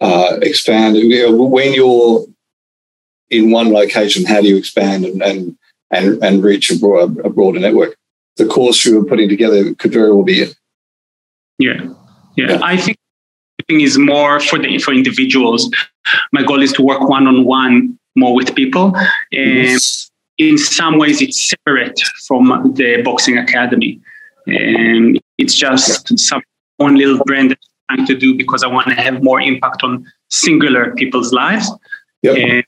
uh, 0.00 0.38
expand? 0.42 0.96
You 0.96 1.30
know, 1.30 1.42
when 1.42 1.72
you're 1.74 2.26
in 3.30 3.50
one 3.50 3.72
location, 3.72 4.24
how 4.24 4.40
do 4.40 4.48
you 4.48 4.56
expand 4.56 5.04
and 5.04 5.22
and 5.22 5.58
and, 5.90 6.22
and 6.22 6.42
reach 6.42 6.70
a, 6.70 6.78
broad, 6.78 7.18
a 7.24 7.30
broader 7.30 7.60
network? 7.60 7.96
The 8.36 8.46
course 8.46 8.84
you 8.84 9.00
were 9.00 9.06
putting 9.06 9.28
together 9.28 9.74
could 9.74 9.92
very 9.92 10.12
well 10.12 10.24
be 10.24 10.40
it. 10.42 10.56
Yeah, 11.58 11.88
yeah. 12.36 12.50
yeah. 12.50 12.60
I 12.62 12.76
think 12.76 12.98
is 13.68 13.98
more 13.98 14.38
for 14.40 14.58
the 14.58 14.78
for 14.78 14.92
individuals. 14.92 15.70
My 16.32 16.42
goal 16.42 16.62
is 16.62 16.72
to 16.74 16.82
work 16.82 17.08
one 17.08 17.26
on 17.26 17.44
one 17.44 17.98
more 18.14 18.34
with 18.34 18.54
people. 18.54 18.94
And 19.32 19.64
yes 19.64 20.10
in 20.38 20.58
some 20.58 20.98
ways 20.98 21.22
it's 21.22 21.48
separate 21.48 21.98
from 22.26 22.72
the 22.74 23.02
boxing 23.02 23.38
academy 23.38 24.00
and 24.46 25.20
it's 25.38 25.54
just 25.54 26.18
some 26.18 26.42
one 26.78 26.96
little 26.96 27.22
brand 27.24 27.50
that 27.50 27.58
i'm 27.88 27.96
trying 27.96 28.06
to 28.06 28.16
do 28.16 28.34
because 28.34 28.62
i 28.62 28.66
want 28.66 28.86
to 28.88 28.94
have 28.94 29.22
more 29.22 29.40
impact 29.40 29.82
on 29.82 30.06
singular 30.30 30.94
people's 30.94 31.32
lives 31.32 31.70
yep. 32.22 32.36
and, 32.36 32.64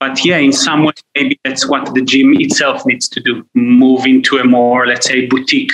but 0.00 0.24
yeah 0.24 0.36
in 0.36 0.52
some 0.52 0.84
way 0.84 0.92
maybe 1.14 1.38
that's 1.44 1.68
what 1.68 1.94
the 1.94 2.02
gym 2.02 2.34
itself 2.40 2.84
needs 2.86 3.08
to 3.08 3.20
do 3.20 3.46
move 3.54 4.06
into 4.06 4.38
a 4.38 4.44
more 4.44 4.86
let's 4.86 5.06
say 5.06 5.26
boutique 5.26 5.72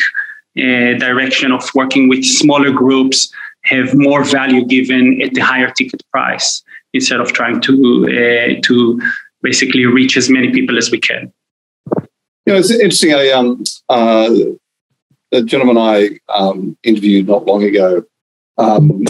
uh, 0.58 0.92
direction 0.98 1.50
of 1.50 1.68
working 1.74 2.08
with 2.08 2.24
smaller 2.24 2.70
groups 2.70 3.32
have 3.64 3.94
more 3.94 4.24
value 4.24 4.64
given 4.64 5.20
at 5.22 5.32
the 5.34 5.40
higher 5.40 5.70
ticket 5.70 6.02
price 6.10 6.62
instead 6.92 7.20
of 7.20 7.32
trying 7.32 7.60
to 7.60 7.72
uh, 8.04 8.60
to 8.62 9.00
basically 9.42 9.86
reach 9.86 10.16
as 10.16 10.28
many 10.28 10.50
people 10.50 10.78
as 10.78 10.90
we 10.90 11.00
can. 11.00 11.32
You 12.46 12.54
know, 12.54 12.56
it's 12.56 12.70
interesting. 12.70 13.14
I, 13.14 13.30
um, 13.30 13.62
uh, 13.88 14.30
a 15.32 15.42
gentleman 15.42 15.78
I 15.78 16.18
um, 16.28 16.76
interviewed 16.82 17.26
not 17.26 17.46
long 17.46 17.62
ago 17.62 18.04
um, 18.58 19.04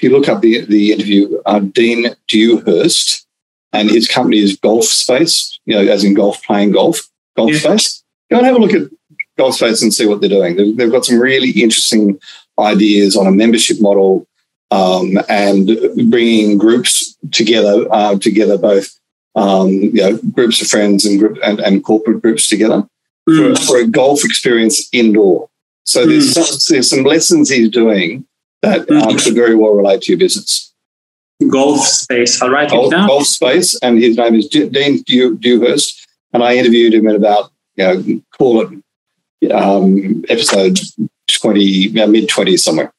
if 0.00 0.04
you 0.04 0.10
look 0.10 0.28
up 0.28 0.40
the 0.40 0.64
the 0.64 0.92
interview, 0.92 1.40
uh, 1.44 1.58
Dean 1.58 2.06
Dewhurst, 2.26 3.26
and 3.72 3.90
his 3.90 4.08
company 4.08 4.38
is 4.38 4.56
Golf 4.56 4.84
Space, 4.84 5.58
you 5.66 5.74
know, 5.74 5.92
as 5.92 6.04
in 6.04 6.14
golf, 6.14 6.42
playing 6.42 6.72
golf, 6.72 7.08
Golf 7.36 7.52
yeah. 7.52 7.58
Space. 7.58 8.02
Go 8.30 8.38
and 8.38 8.46
have 8.46 8.56
a 8.56 8.58
look 8.58 8.72
at 8.72 8.88
Golf 9.36 9.56
Space 9.56 9.82
and 9.82 9.92
see 9.92 10.06
what 10.06 10.20
they're 10.20 10.30
doing. 10.30 10.56
They've, 10.56 10.74
they've 10.74 10.90
got 10.90 11.04
some 11.04 11.18
really 11.18 11.50
interesting 11.50 12.18
ideas 12.58 13.14
on 13.14 13.26
a 13.26 13.30
membership 13.30 13.78
model 13.80 14.26
um, 14.70 15.18
and 15.28 15.70
bringing 16.10 16.56
groups 16.56 17.16
together, 17.32 17.86
uh, 17.90 18.16
together 18.18 18.56
both 18.56 18.98
um, 19.34 19.68
you 19.68 20.00
know, 20.00 20.16
groups 20.32 20.62
of 20.62 20.68
friends 20.68 21.04
and, 21.04 21.18
group, 21.18 21.38
and, 21.44 21.60
and 21.60 21.84
corporate 21.84 22.22
groups 22.22 22.48
together 22.48 22.88
mm. 23.28 23.58
for, 23.58 23.64
for, 23.64 23.78
a 23.78 23.86
golf 23.86 24.24
experience 24.24 24.88
indoor. 24.92 25.48
So 25.84 26.06
there's, 26.06 26.34
mm. 26.34 26.42
some, 26.42 26.74
there's 26.74 26.90
some 26.90 27.04
lessons 27.04 27.50
he's 27.50 27.70
doing 27.70 28.26
that 28.62 28.86
mm. 28.86 29.02
um, 29.02 29.18
could 29.18 29.34
very 29.34 29.54
well 29.54 29.72
relate 29.72 30.02
to 30.02 30.12
your 30.12 30.18
business. 30.18 30.72
Golf 31.48 31.86
space. 31.86 32.40
I'll 32.42 32.50
write 32.50 32.70
golf, 32.70 32.88
it 32.88 32.96
down. 32.96 33.08
Golf 33.08 33.26
space, 33.26 33.78
and 33.82 33.98
his 33.98 34.16
name 34.16 34.34
is 34.34 34.46
Dean 34.48 35.02
Dewhurst, 35.04 36.06
and 36.34 36.42
I 36.42 36.56
interviewed 36.56 36.92
him 36.92 37.08
at 37.08 37.16
about 37.16 37.50
you 37.76 37.84
know 37.84 38.22
call 38.36 38.60
it 39.40 39.50
um, 39.50 40.22
episode 40.28 40.78
twenty, 41.28 41.88
mid 41.88 42.28
twenties 42.28 42.62
somewhere. 42.62 42.92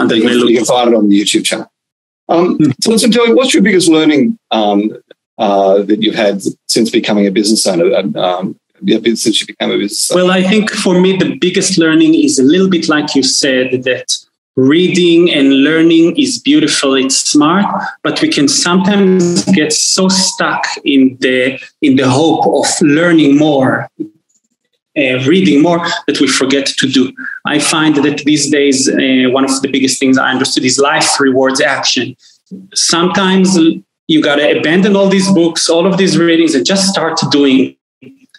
And 0.00 0.10
you, 0.10 0.22
can, 0.22 0.48
you 0.48 0.56
can 0.56 0.64
find 0.64 0.90
it 0.90 0.96
on 0.96 1.08
the 1.08 1.20
YouTube 1.20 1.44
channel. 1.44 1.70
Um, 2.28 2.58
mm. 2.58 2.74
So 2.80 2.90
listen, 2.90 3.12
Joey, 3.12 3.34
what's 3.34 3.52
your 3.52 3.62
biggest 3.62 3.88
learning 3.88 4.38
um, 4.50 4.96
uh, 5.38 5.82
that 5.82 6.02
you've 6.02 6.14
had 6.14 6.42
since 6.68 6.90
becoming 6.90 7.26
a 7.26 7.30
business 7.30 7.66
owner? 7.66 7.94
Um, 8.18 8.58
since 9.16 9.40
you 9.40 9.46
became 9.46 9.70
a 9.70 9.78
business? 9.78 10.10
Well, 10.14 10.30
I 10.30 10.42
think 10.42 10.70
for 10.70 11.00
me, 11.00 11.16
the 11.16 11.36
biggest 11.36 11.78
learning 11.78 12.14
is 12.14 12.38
a 12.38 12.42
little 12.42 12.68
bit 12.68 12.88
like 12.88 13.14
you 13.14 13.22
said 13.22 13.84
that 13.84 14.16
reading 14.56 15.30
and 15.30 15.62
learning 15.62 16.16
is 16.18 16.38
beautiful 16.38 16.94
it's 16.94 17.16
smart 17.16 17.64
but 18.02 18.20
we 18.20 18.28
can 18.28 18.48
sometimes 18.48 19.44
get 19.52 19.72
so 19.72 20.08
stuck 20.08 20.66
in 20.84 21.16
the 21.20 21.58
in 21.82 21.96
the 21.96 22.08
hope 22.08 22.44
of 22.46 22.66
learning 22.82 23.38
more 23.38 23.88
uh, 24.98 25.18
reading 25.24 25.62
more 25.62 25.86
that 26.06 26.20
we 26.20 26.26
forget 26.26 26.66
to 26.66 26.88
do 26.88 27.12
i 27.46 27.58
find 27.58 27.96
that 27.96 28.18
these 28.24 28.50
days 28.50 28.88
uh, 28.88 29.30
one 29.30 29.44
of 29.44 29.62
the 29.62 29.68
biggest 29.70 30.00
things 30.00 30.18
i 30.18 30.30
understood 30.30 30.64
is 30.64 30.78
life 30.78 31.20
rewards 31.20 31.60
action 31.60 32.16
sometimes 32.74 33.56
you 34.08 34.20
got 34.20 34.36
to 34.36 34.58
abandon 34.58 34.96
all 34.96 35.08
these 35.08 35.30
books 35.32 35.68
all 35.68 35.86
of 35.86 35.96
these 35.96 36.18
readings 36.18 36.56
and 36.56 36.66
just 36.66 36.88
start 36.88 37.18
doing 37.30 37.76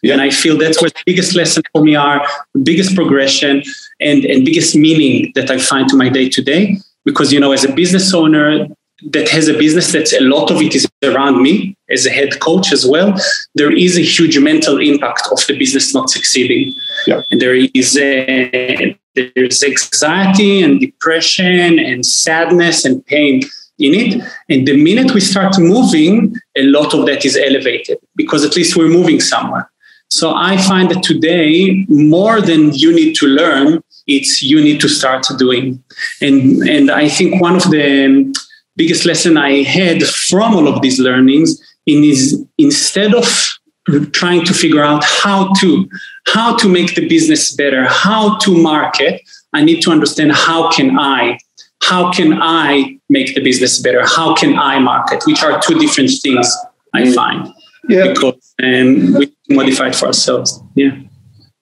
yeah. 0.02 0.14
And 0.14 0.22
I 0.22 0.30
feel 0.30 0.58
that's 0.58 0.82
where 0.82 0.90
the 0.90 1.04
biggest 1.06 1.36
lesson 1.36 1.64
for 1.74 1.84
me 1.84 1.96
are, 1.96 2.26
the 2.54 2.62
biggest 2.62 2.96
progression 2.96 3.64
and, 4.00 4.26
and 4.26 4.46
biggest 4.46 4.76
meaning 4.76 5.32
that 5.36 5.52
I 5.52 5.58
find 5.58 5.88
to 5.90 5.96
my 5.96 6.10
day 6.10 6.30
to 6.30 6.42
day. 6.42 6.78
Because, 7.06 7.34
you 7.34 7.40
know, 7.40 7.52
as 7.52 7.64
a 7.64 7.72
business 7.74 8.14
owner 8.14 8.68
that 9.10 9.28
has 9.30 9.48
a 9.48 9.58
business 9.58 9.92
that 9.94 10.14
a 10.14 10.22
lot 10.22 10.52
of 10.52 10.62
it 10.62 10.76
is 10.76 10.88
around 11.04 11.42
me 11.42 11.76
as 11.90 12.06
a 12.06 12.12
head 12.12 12.40
coach 12.40 12.72
as 12.72 12.86
well, 12.86 13.16
there 13.56 13.76
is 13.76 13.98
a 13.98 14.02
huge 14.02 14.38
mental 14.38 14.80
impact 14.80 15.28
of 15.32 15.46
the 15.48 15.58
business 15.58 15.94
not 15.96 16.10
succeeding. 16.12 16.74
Yeah. 17.08 17.24
And 17.32 17.42
there 17.42 17.56
is 17.56 17.98
a, 17.98 18.96
there's 19.16 19.64
anxiety 19.64 20.62
and 20.62 20.80
depression 20.80 21.80
and 21.80 22.06
sadness 22.06 22.86
and 22.86 23.04
pain 23.08 23.42
in 23.80 23.96
it. 23.96 24.24
And 24.50 24.68
the 24.68 24.78
minute 24.78 25.16
we 25.16 25.22
start 25.22 25.58
moving, 25.58 26.36
a 26.56 26.64
lot 26.64 26.94
of 26.94 27.08
that 27.08 27.26
is 27.26 27.36
elevated 27.36 27.98
because 28.16 28.46
at 28.46 28.56
least 28.56 28.78
we're 28.78 28.90
moving 28.90 29.20
somewhere. 29.20 29.71
So 30.12 30.36
I 30.36 30.58
find 30.58 30.92
that 30.92 31.04
today, 31.04 31.86
more 31.88 32.42
than 32.42 32.74
you 32.74 32.94
need 32.94 33.16
to 33.16 33.28
learn, 33.28 33.82
it's 34.08 34.44
you 34.44 34.62
need 34.62 34.82
to 34.82 34.90
start 34.90 35.26
doing. 35.38 35.82
And, 36.22 36.68
and 36.68 36.92
I 36.92 37.08
think 37.08 37.42
one 37.42 37.56
of 37.56 37.64
the 37.72 38.34
biggest 38.76 39.06
lesson 39.06 39.38
I 39.38 39.64
had 39.64 40.04
from 40.04 40.54
all 40.54 40.68
of 40.68 40.82
these 40.82 41.00
learnings 41.00 41.62
is 41.88 42.44
instead 42.58 43.16
of 43.16 43.26
trying 44.12 44.44
to 44.46 44.54
figure 44.54 44.84
out 44.84 45.04
how 45.04 45.54
to 45.60 45.90
how 46.28 46.56
to 46.58 46.68
make 46.68 46.94
the 46.96 47.08
business 47.08 47.56
better, 47.56 47.86
how 47.88 48.38
to 48.40 48.62
market, 48.62 49.22
I 49.54 49.64
need 49.64 49.82
to 49.84 49.92
understand 49.92 50.34
how 50.34 50.70
can 50.72 51.00
I 51.00 51.40
how 51.84 52.12
can 52.12 52.38
I 52.40 53.00
make 53.10 53.34
the 53.34 53.42
business 53.42 53.80
better? 53.80 54.06
How 54.06 54.36
can 54.36 54.60
I 54.60 54.78
market? 54.80 55.24
Which 55.26 55.42
are 55.42 55.60
two 55.62 55.80
different 55.80 56.12
things 56.22 56.54
I 56.94 57.04
mm. 57.04 57.16
find. 57.16 57.48
Yeah. 57.90 58.14
Because 58.14 58.54
um, 58.62 59.14
we 59.14 59.34
modify 59.52 59.88
it 59.90 59.96
for 59.96 60.08
ourselves. 60.08 60.62
Yeah. 60.76 61.00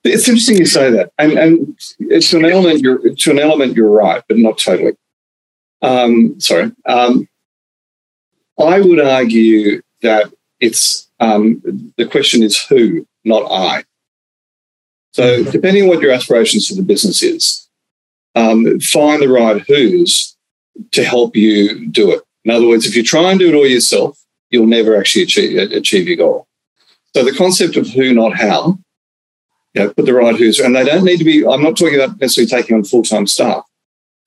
It's 0.04 0.28
interesting 0.28 0.58
you 0.58 0.66
say 0.66 0.90
that, 0.92 1.12
and 1.18 1.34
and 1.34 1.78
it's 2.00 2.32
an 2.32 2.46
element 2.46 2.80
you're 2.80 3.14
to 3.14 3.32
an 3.32 3.40
element 3.40 3.76
you're 3.76 3.90
right, 3.90 4.24
but 4.30 4.38
not 4.38 4.58
totally. 4.58 4.94
Um, 5.82 6.40
sorry, 6.40 6.72
um, 6.86 7.28
I 8.58 8.80
would 8.80 9.00
argue 9.00 9.82
that 10.02 10.32
it's 10.60 11.10
um, 11.20 11.62
the 11.98 12.06
question 12.06 12.44
is 12.44 12.62
who, 12.64 13.06
not 13.26 13.52
I. 13.52 13.84
So 15.12 15.44
depending 15.44 15.84
on 15.84 15.90
what 15.90 16.02
your 16.02 16.12
aspirations 16.12 16.68
for 16.68 16.76
the 16.76 16.84
business 16.84 17.22
is, 17.22 17.68
um, 18.36 18.80
find 18.80 19.22
the 19.22 19.28
right 19.28 19.62
who's 19.68 20.38
to 20.92 21.04
help 21.04 21.36
you 21.36 21.88
do 21.88 22.12
it. 22.12 22.22
In 22.46 22.52
other 22.52 22.68
words, 22.68 22.86
if 22.86 22.96
you 22.96 23.04
try 23.04 23.32
and 23.32 23.40
do 23.40 23.50
it 23.50 23.56
all 23.56 23.68
yourself, 23.68 24.18
you'll 24.50 24.66
never 24.66 24.98
actually 24.98 25.24
achieve, 25.24 25.72
achieve 25.72 26.08
your 26.08 26.18
goal. 26.18 26.48
So 27.16 27.24
the 27.24 27.36
concept 27.36 27.76
of 27.76 27.88
who, 27.90 28.14
not 28.14 28.38
how, 28.38 28.78
you 29.74 29.84
know, 29.84 29.94
put 29.94 30.06
the 30.06 30.14
right 30.14 30.36
who's, 30.36 30.60
and 30.60 30.76
they 30.76 30.84
don't 30.84 31.04
need 31.04 31.18
to 31.18 31.24
be, 31.24 31.46
I'm 31.46 31.64
not 31.64 31.78
talking 31.78 31.96
about 31.96 32.20
necessarily 32.20 32.50
taking 32.50 32.76
on 32.76 32.84
full-time 32.84 33.28
staff. 33.28 33.64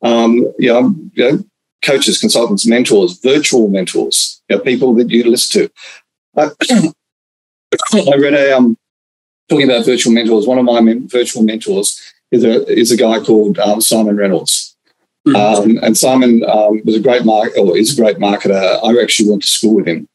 Um, 0.02 0.52
you, 0.58 0.72
know, 0.72 0.94
you 1.12 1.32
know, 1.32 1.44
coaches, 1.82 2.20
consultants, 2.20 2.66
mentors, 2.66 3.18
virtual 3.18 3.68
mentors, 3.68 4.42
you 4.48 4.56
know, 4.56 4.62
people 4.62 4.94
that 4.94 5.10
you 5.10 5.24
listen 5.24 5.62
to. 5.62 5.72
I, 6.36 6.50
I 8.12 8.16
read 8.16 8.34
a, 8.34 8.56
um, 8.56 8.76
talking 9.48 9.68
about 9.68 9.84
virtual 9.84 10.12
mentors, 10.12 10.46
one 10.46 10.58
of 10.58 10.64
my 10.64 10.80
men, 10.80 11.08
virtual 11.08 11.42
mentors 11.42 12.00
is 12.30 12.44
a, 12.44 12.66
is 12.68 12.90
a 12.90 12.96
guy 12.96 13.20
called 13.20 13.58
um, 13.58 13.80
Simon 13.80 14.16
Reynolds. 14.16 14.76
Mm-hmm. 15.26 15.36
Um, 15.36 15.84
and 15.84 15.96
Simon 15.96 16.42
um, 16.48 16.82
was 16.84 16.96
a 16.96 17.00
great 17.00 17.24
mark, 17.24 17.52
or 17.56 17.76
is 17.76 17.96
a 17.96 18.00
great 18.00 18.16
marketer. 18.16 18.80
I 18.82 19.00
actually 19.00 19.30
went 19.30 19.42
to 19.42 19.48
school 19.48 19.76
with 19.76 19.86
him. 19.86 20.08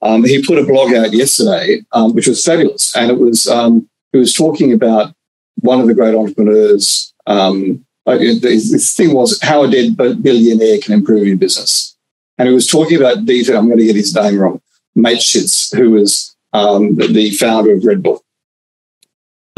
Um, 0.00 0.24
he 0.24 0.44
put 0.44 0.58
a 0.58 0.66
blog 0.66 0.94
out 0.94 1.12
yesterday, 1.12 1.82
um, 1.92 2.14
which 2.14 2.28
was 2.28 2.44
fabulous, 2.44 2.94
and 2.94 3.10
it 3.10 3.18
was 3.18 3.48
um, 3.48 3.88
he 4.12 4.18
was 4.18 4.32
talking 4.34 4.72
about 4.72 5.12
one 5.56 5.80
of 5.80 5.86
the 5.86 5.94
great 5.94 6.14
entrepreneurs. 6.14 7.12
Um, 7.26 7.84
this 8.06 8.94
thing 8.94 9.12
was 9.12 9.38
how 9.42 9.64
a 9.64 9.70
dead 9.70 9.96
billionaire 9.96 10.78
can 10.78 10.94
improve 10.94 11.26
your 11.26 11.36
business, 11.36 11.96
and 12.38 12.48
he 12.48 12.54
was 12.54 12.68
talking 12.68 12.96
about 12.96 13.26
Dieter. 13.26 13.56
I'm 13.56 13.66
going 13.66 13.78
to 13.78 13.86
get 13.86 13.96
his 13.96 14.14
name 14.14 14.38
wrong. 14.38 14.60
Mateschitz, 14.96 15.74
who 15.76 15.92
was 15.92 16.36
um, 16.52 16.96
the 16.96 17.30
founder 17.32 17.72
of 17.72 17.84
Red 17.84 18.02
Bull. 18.02 18.22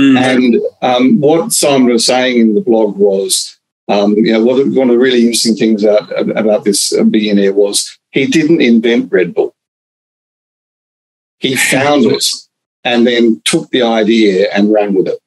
Mm-hmm. 0.00 0.16
And 0.16 0.56
um, 0.82 1.20
what 1.20 1.52
Simon 1.52 1.88
was 1.88 2.06
saying 2.06 2.40
in 2.40 2.54
the 2.54 2.60
blog 2.62 2.96
was, 2.96 3.58
um, 3.88 4.14
you 4.16 4.32
know, 4.32 4.42
one 4.42 4.88
of 4.88 4.94
the 4.94 4.98
really 4.98 5.20
interesting 5.20 5.56
things 5.56 5.84
about, 5.84 6.10
about 6.36 6.64
this 6.64 6.90
billionaire 7.10 7.52
was 7.52 7.98
he 8.10 8.26
didn't 8.26 8.62
invent 8.62 9.12
Red 9.12 9.34
Bull. 9.34 9.54
He 11.48 11.56
found 11.56 12.04
it 12.04 12.24
and 12.84 13.06
then 13.06 13.40
took 13.44 13.70
the 13.70 13.82
idea 13.82 14.50
and 14.52 14.72
ran 14.72 14.94
with 14.94 15.08
it. 15.08 15.18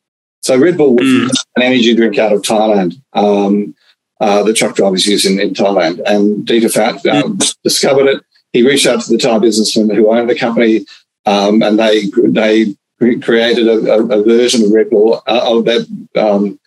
So 0.42 0.58
Red 0.58 0.78
Bull 0.78 0.96
was 0.96 1.08
mm. 1.08 1.30
an 1.56 1.64
energy 1.64 1.96
drink 1.96 2.18
out 2.20 2.34
of 2.34 2.42
Thailand. 2.42 3.02
Um, 3.14 3.76
uh, 4.20 4.44
the 4.44 4.54
truck 4.54 4.76
drivers 4.76 5.08
use 5.08 5.26
in, 5.26 5.40
in 5.40 5.54
Thailand. 5.54 6.02
And 6.06 6.46
Dieter 6.46 6.72
Fat 6.72 6.96
uh, 6.98 7.24
mm. 7.24 7.56
discovered 7.64 8.08
it. 8.08 8.24
He 8.52 8.62
reached 8.62 8.86
out 8.86 9.02
to 9.02 9.12
the 9.12 9.18
Thai 9.18 9.40
businessman 9.40 9.96
who 9.96 10.12
owned 10.12 10.30
the 10.30 10.38
company, 10.38 10.86
um, 11.26 11.64
and 11.64 11.80
they 11.80 12.06
they 12.28 12.76
created 13.20 13.68
a, 13.68 13.94
a, 13.94 14.20
a 14.20 14.24
version 14.24 14.64
of 14.64 14.72
Red 14.72 14.92
Bull 14.92 15.24
uh, 15.26 15.58
of 15.58 15.66
that 15.66 15.88
um, 16.16 16.60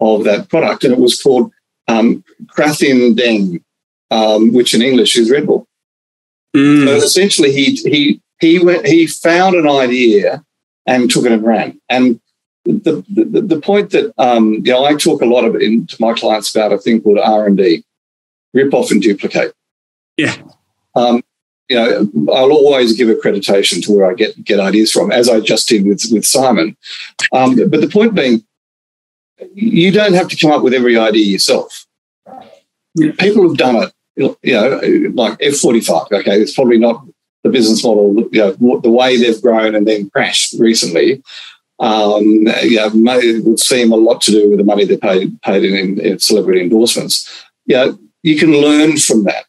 of 0.00 0.22
that 0.24 0.48
product, 0.48 0.84
and 0.84 0.92
it 0.92 1.00
was 1.00 1.20
called 1.20 1.50
um, 1.88 2.22
Krating 2.48 3.16
Daeng, 3.16 3.62
um, 4.12 4.52
which 4.52 4.74
in 4.74 4.82
English 4.82 5.16
is 5.18 5.30
Red 5.30 5.46
Bull. 5.46 5.66
Mm. 6.56 6.86
So 6.86 6.94
essentially, 6.94 7.50
he 7.50 7.74
he 7.74 8.20
he 8.40 8.58
went, 8.58 8.86
he 8.86 9.06
found 9.06 9.56
an 9.56 9.68
idea 9.68 10.44
and 10.86 11.10
took 11.10 11.24
it 11.24 11.32
and 11.32 11.44
ran. 11.44 11.80
And 11.88 12.20
the, 12.64 13.04
the, 13.08 13.40
the 13.40 13.60
point 13.60 13.90
that, 13.90 14.12
um, 14.18 14.54
you 14.54 14.72
know, 14.72 14.84
I 14.84 14.94
talk 14.94 15.22
a 15.22 15.26
lot 15.26 15.44
of 15.44 15.56
in, 15.56 15.86
to 15.86 15.96
my 16.00 16.14
clients 16.14 16.54
about 16.54 16.72
a 16.72 16.78
thing 16.78 17.00
called 17.00 17.18
R&D, 17.18 17.84
rip 18.52 18.74
off 18.74 18.90
and 18.90 19.02
duplicate. 19.02 19.54
Yeah. 20.16 20.36
Um, 20.94 21.22
you 21.68 21.76
know, 21.76 22.32
I'll 22.32 22.52
always 22.52 22.96
give 22.96 23.08
accreditation 23.08 23.82
to 23.84 23.92
where 23.92 24.10
I 24.10 24.14
get, 24.14 24.42
get 24.44 24.60
ideas 24.60 24.92
from, 24.92 25.10
as 25.10 25.28
I 25.28 25.40
just 25.40 25.68
did 25.68 25.86
with, 25.86 26.02
with 26.12 26.26
Simon. 26.26 26.76
Um, 27.32 27.56
but 27.68 27.80
the 27.80 27.88
point 27.88 28.14
being, 28.14 28.44
you 29.54 29.90
don't 29.90 30.14
have 30.14 30.28
to 30.28 30.36
come 30.36 30.52
up 30.52 30.62
with 30.62 30.74
every 30.74 30.96
idea 30.96 31.24
yourself. 31.24 31.86
Yeah. 32.94 33.12
People 33.18 33.48
have 33.48 33.56
done 33.56 33.76
it, 33.76 33.92
you 34.42 34.54
know, 34.54 34.80
like 35.14 35.38
F45. 35.38 36.12
Okay, 36.12 36.40
it's 36.40 36.54
probably 36.54 36.78
not 36.78 37.04
the 37.44 37.50
business 37.50 37.84
model, 37.84 38.16
you 38.32 38.40
know, 38.40 38.80
the 38.80 38.90
way 38.90 39.16
they've 39.16 39.40
grown 39.40 39.74
and 39.74 39.86
then 39.86 40.10
crashed 40.10 40.54
recently, 40.58 41.22
um, 41.78 42.24
you 42.62 42.76
know, 42.76 42.90
may, 42.90 43.38
would 43.40 43.60
seem 43.60 43.92
a 43.92 43.96
lot 43.96 44.20
to 44.22 44.32
do 44.32 44.48
with 44.48 44.58
the 44.58 44.64
money 44.64 44.84
they 44.84 44.96
paid 44.96 45.40
paid 45.42 45.62
in, 45.62 46.00
in 46.00 46.18
celebrity 46.18 46.60
endorsements. 46.62 47.44
Yeah, 47.66 47.92
you 48.22 48.36
can 48.38 48.52
learn 48.52 48.96
from 48.96 49.24
that. 49.24 49.44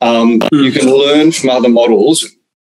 Um. 0.00 0.40
You 0.52 0.72
can 0.72 0.88
learn 0.88 1.32
from 1.32 1.50
other 1.50 1.68
models, 1.68 2.26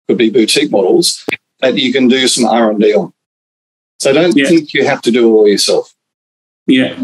could 0.09 0.19
be 0.19 0.31
boutique 0.31 0.71
models, 0.71 1.25
that 1.61 1.79
you 1.79 1.93
can 1.93 2.09
do 2.09 2.27
some 2.29 2.45
R 2.45 2.71
and 2.71 2.81
D 2.81 2.95
on. 2.95 3.13
So 4.01 4.13
don't 4.13 4.37
yeah. 4.37 4.49
think 4.49 4.75
you 4.75 4.85
have 4.85 5.03
to 5.03 5.11
do 5.11 5.29
it 5.29 5.33
all 5.33 5.49
yourself. 5.49 5.95
Yeah, 6.67 6.97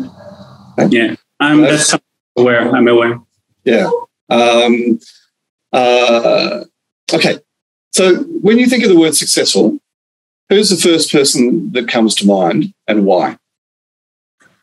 okay. 0.78 0.88
yeah. 0.90 1.14
I'm 1.38 1.62
that's 1.62 1.94
aware. 2.36 2.74
I'm 2.74 2.88
aware. 2.88 3.20
Yeah. 3.64 3.90
Um, 4.28 4.98
uh, 5.72 6.64
okay. 7.12 7.38
So 7.92 8.22
when 8.42 8.58
you 8.58 8.66
think 8.66 8.82
of 8.84 8.88
the 8.88 8.98
word 8.98 9.14
successful, 9.14 9.78
who's 10.48 10.70
the 10.70 10.76
first 10.76 11.12
person 11.12 11.72
that 11.72 11.88
comes 11.88 12.14
to 12.16 12.26
mind 12.26 12.72
and 12.86 13.04
why? 13.04 13.36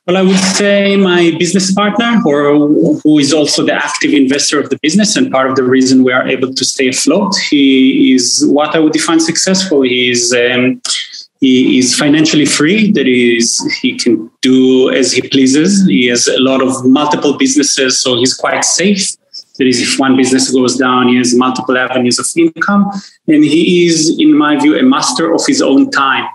Well, 0.05 0.15
I 0.15 0.21
would 0.21 0.37
say 0.37 0.95
my 0.95 1.35
business 1.37 1.73
partner, 1.73 2.21
or 2.25 2.55
who 3.03 3.19
is 3.19 3.33
also 3.33 3.65
the 3.65 3.73
active 3.73 4.13
investor 4.13 4.57
of 4.57 4.69
the 4.69 4.79
business 4.81 5.17
and 5.17 5.29
part 5.29 5.49
of 5.49 5.57
the 5.57 5.63
reason 5.63 6.01
we 6.01 6.13
are 6.13 6.25
able 6.25 6.53
to 6.53 6.63
stay 6.63 6.87
afloat. 6.87 7.35
He 7.49 8.13
is 8.13 8.45
what 8.47 8.73
I 8.73 8.79
would 8.79 8.93
define 8.93 9.19
successful. 9.19 9.81
He 9.81 10.09
is 10.09 10.33
um, 10.33 10.81
he 11.41 11.77
is 11.77 11.93
financially 11.93 12.45
free. 12.45 12.89
That 12.93 13.05
is, 13.05 13.59
he 13.81 13.97
can 13.97 14.31
do 14.41 14.89
as 14.91 15.11
he 15.11 15.21
pleases. 15.21 15.85
He 15.85 16.07
has 16.07 16.27
a 16.27 16.39
lot 16.39 16.61
of 16.61 16.85
multiple 16.85 17.37
businesses, 17.37 18.01
so 18.01 18.15
he's 18.15 18.33
quite 18.33 18.63
safe. 18.63 19.17
That 19.57 19.67
is, 19.67 19.81
if 19.81 19.99
one 19.99 20.15
business 20.15 20.51
goes 20.51 20.77
down, 20.77 21.07
he 21.09 21.17
has 21.17 21.35
multiple 21.35 21.77
avenues 21.77 22.19
of 22.19 22.27
income, 22.35 22.91
and 23.27 23.43
he 23.43 23.87
is, 23.87 24.17
in 24.19 24.37
my 24.37 24.59
view, 24.59 24.77
a 24.77 24.83
master 24.83 25.33
of 25.33 25.41
his 25.45 25.61
own 25.61 25.89
time 25.91 26.27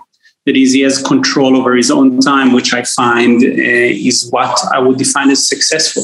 that 0.45 0.57
is 0.57 0.73
he 0.73 0.81
has 0.81 1.01
control 1.01 1.55
over 1.55 1.75
his 1.75 1.89
own 1.89 2.19
time, 2.19 2.51
which 2.51 2.73
I 2.73 2.83
find 2.83 3.41
uh, 3.41 3.47
is 3.47 4.29
what 4.29 4.59
I 4.73 4.79
would 4.79 4.97
define 4.97 5.29
as 5.29 5.47
successful. 5.47 6.03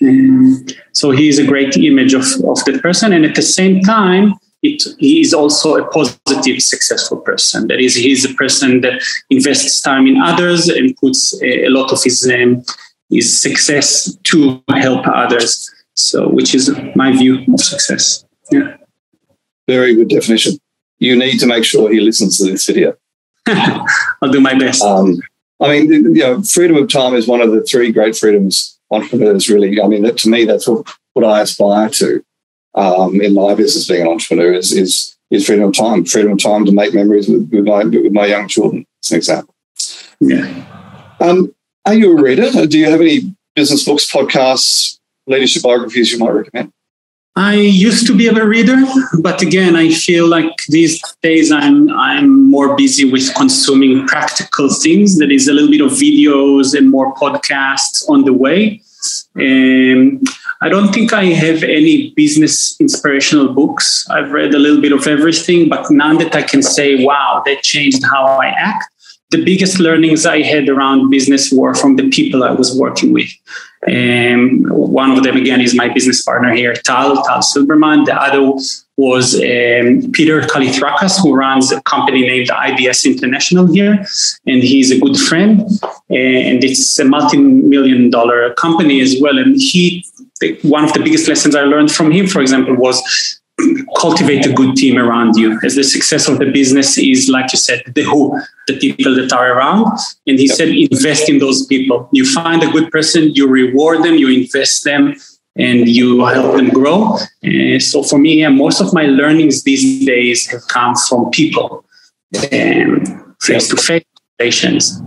Um, 0.00 0.66
so 0.92 1.10
he 1.10 1.28
is 1.28 1.38
a 1.38 1.46
great 1.46 1.76
image 1.76 2.14
of, 2.14 2.24
of 2.44 2.64
the 2.64 2.78
person, 2.80 3.12
and 3.12 3.24
at 3.24 3.34
the 3.34 3.42
same 3.42 3.80
time, 3.82 4.34
it, 4.62 4.82
he 4.98 5.20
is 5.20 5.34
also 5.34 5.76
a 5.76 5.86
positive, 5.88 6.62
successful 6.62 7.18
person. 7.18 7.68
That 7.68 7.80
is, 7.80 7.94
he 7.96 8.12
is 8.12 8.24
a 8.24 8.34
person 8.34 8.80
that 8.82 9.02
invests 9.30 9.80
time 9.80 10.06
in 10.06 10.20
others 10.20 10.68
and 10.68 10.96
puts 10.96 11.40
a, 11.42 11.64
a 11.64 11.70
lot 11.70 11.92
of 11.92 12.02
his 12.02 12.30
um, 12.32 12.62
his 13.10 13.40
success 13.40 14.16
to 14.24 14.62
help 14.70 15.06
others. 15.06 15.70
So, 15.96 16.28
which 16.28 16.54
is 16.54 16.70
my 16.94 17.12
view 17.12 17.44
of 17.52 17.60
success. 17.60 18.24
Yeah. 18.50 18.76
Very 19.66 19.94
good 19.94 20.08
definition. 20.08 20.58
You 20.98 21.16
need 21.16 21.38
to 21.40 21.46
make 21.46 21.64
sure 21.64 21.90
he 21.90 22.00
listens 22.00 22.38
to 22.38 22.44
this 22.44 22.66
video. 22.66 22.96
I'll 23.46 24.30
do 24.30 24.40
my 24.40 24.54
best. 24.54 24.82
Um, 24.82 25.20
I 25.60 25.68
mean, 25.68 25.90
you 25.90 26.22
know, 26.22 26.42
freedom 26.42 26.76
of 26.76 26.90
time 26.90 27.14
is 27.14 27.26
one 27.26 27.40
of 27.40 27.50
the 27.50 27.62
three 27.62 27.90
great 27.90 28.16
freedoms 28.16 28.78
entrepreneurs 28.90 29.48
really. 29.48 29.80
I 29.80 29.88
mean, 29.88 30.02
that, 30.02 30.18
to 30.18 30.28
me, 30.28 30.44
that's 30.44 30.68
what, 30.68 30.86
what 31.14 31.24
I 31.24 31.40
aspire 31.40 31.88
to 31.88 32.24
um, 32.74 33.20
in 33.20 33.34
my 33.34 33.54
business 33.54 33.88
being 33.88 34.02
an 34.02 34.08
entrepreneur 34.08 34.52
is, 34.52 34.72
is, 34.72 35.16
is 35.30 35.46
freedom 35.46 35.68
of 35.68 35.74
time, 35.74 36.04
freedom 36.04 36.32
of 36.32 36.42
time 36.42 36.64
to 36.66 36.72
make 36.72 36.94
memories 36.94 37.28
with, 37.28 37.50
with, 37.50 37.66
my, 37.66 37.84
with 37.84 38.12
my 38.12 38.26
young 38.26 38.48
children, 38.48 38.86
as 39.02 39.10
an 39.10 39.16
example. 39.16 39.54
Yeah. 40.20 40.64
Um, 41.20 41.54
are 41.84 41.94
you 41.94 42.16
a 42.16 42.22
reader? 42.22 42.66
Do 42.66 42.78
you 42.78 42.90
have 42.90 43.00
any 43.00 43.34
business 43.54 43.84
books, 43.84 44.10
podcasts, 44.10 44.95
leadership 45.26 45.62
biographies 45.62 46.12
you 46.12 46.18
might 46.18 46.30
recommend? 46.30 46.72
I 47.38 47.54
used 47.54 48.06
to 48.06 48.16
be 48.16 48.28
a 48.28 48.46
reader, 48.46 48.76
but 49.20 49.42
again, 49.42 49.76
I 49.76 49.90
feel 49.90 50.26
like 50.26 50.56
these 50.68 50.98
days 51.22 51.52
I'm 51.52 51.90
I'm 51.90 52.50
more 52.50 52.74
busy 52.74 53.04
with 53.10 53.34
consuming 53.34 54.06
practical 54.06 54.70
things. 54.70 55.18
That 55.18 55.30
is 55.30 55.46
a 55.46 55.52
little 55.52 55.70
bit 55.70 55.82
of 55.82 55.90
videos 55.92 56.74
and 56.74 56.90
more 56.90 57.14
podcasts 57.14 58.08
on 58.08 58.24
the 58.24 58.32
way. 58.32 58.80
Um, 59.36 60.22
I 60.62 60.70
don't 60.70 60.94
think 60.94 61.12
I 61.12 61.24
have 61.26 61.62
any 61.62 62.14
business 62.16 62.80
inspirational 62.80 63.52
books. 63.52 64.06
I've 64.08 64.32
read 64.32 64.54
a 64.54 64.58
little 64.58 64.80
bit 64.80 64.92
of 64.92 65.06
everything, 65.06 65.68
but 65.68 65.90
none 65.90 66.16
that 66.18 66.34
I 66.34 66.42
can 66.42 66.62
say, 66.62 67.04
"Wow, 67.04 67.42
that 67.44 67.62
changed 67.62 68.02
how 68.10 68.24
I 68.24 68.46
act." 68.46 68.88
The 69.30 69.44
biggest 69.44 69.78
learnings 69.78 70.24
I 70.24 70.40
had 70.40 70.70
around 70.70 71.10
business 71.10 71.52
were 71.52 71.74
from 71.74 71.96
the 71.96 72.08
people 72.08 72.42
I 72.42 72.52
was 72.52 72.74
working 72.78 73.12
with. 73.12 73.28
Um, 73.86 74.64
one 74.64 75.12
of 75.12 75.22
them, 75.22 75.36
again, 75.36 75.60
is 75.60 75.74
my 75.74 75.88
business 75.88 76.22
partner 76.22 76.52
here, 76.52 76.74
Tal, 76.74 77.22
Tal 77.24 77.40
Silberman. 77.40 78.04
The 78.06 78.14
other 78.14 78.42
was 78.96 79.34
um, 79.34 80.10
Peter 80.12 80.40
Kalithrakas, 80.40 81.20
who 81.20 81.34
runs 81.34 81.70
a 81.70 81.82
company 81.82 82.22
named 82.22 82.48
IBS 82.48 83.04
International 83.04 83.66
here. 83.66 84.04
And 84.46 84.62
he's 84.62 84.90
a 84.90 84.98
good 84.98 85.16
friend. 85.16 85.60
And 86.08 86.64
it's 86.64 86.98
a 86.98 87.04
multi 87.04 87.36
million 87.36 88.10
dollar 88.10 88.54
company 88.54 89.00
as 89.00 89.16
well. 89.20 89.38
And 89.38 89.56
he, 89.56 90.04
one 90.62 90.84
of 90.84 90.92
the 90.94 91.00
biggest 91.00 91.28
lessons 91.28 91.54
I 91.54 91.62
learned 91.62 91.92
from 91.92 92.10
him, 92.10 92.26
for 92.26 92.40
example, 92.40 92.74
was 92.74 93.40
cultivate 94.00 94.46
a 94.46 94.52
good 94.52 94.76
team 94.76 94.98
around 94.98 95.36
you. 95.36 95.58
As 95.64 95.74
the 95.74 95.84
success 95.84 96.28
of 96.28 96.38
the 96.38 96.50
business 96.50 96.98
is 96.98 97.28
like 97.28 97.52
you 97.52 97.58
said 97.58 97.82
the 97.94 98.02
who 98.02 98.40
the 98.66 98.78
people 98.78 99.14
that 99.14 99.32
are 99.32 99.56
around. 99.56 99.86
And 100.26 100.38
he 100.38 100.46
yep. 100.46 100.56
said 100.56 100.68
invest 100.68 101.28
in 101.28 101.38
those 101.38 101.66
people. 101.66 102.08
You 102.12 102.24
find 102.24 102.62
a 102.62 102.70
good 102.70 102.90
person 102.90 103.34
you 103.34 103.48
reward 103.48 104.02
them 104.02 104.14
you 104.14 104.28
invest 104.28 104.84
them 104.84 105.14
and 105.56 105.88
you 105.88 106.24
help 106.26 106.56
them 106.56 106.68
grow. 106.68 107.16
And 107.42 107.82
so 107.82 108.02
for 108.02 108.18
me 108.18 108.40
yeah, 108.40 108.48
most 108.48 108.80
of 108.80 108.92
my 108.92 109.06
learnings 109.06 109.62
these 109.62 110.04
days 110.04 110.46
have 110.50 110.66
come 110.68 110.94
from 110.94 111.30
people 111.30 111.84
face 113.40 113.68
to 113.68 113.76
face 113.76 114.04
relations. 114.38 115.00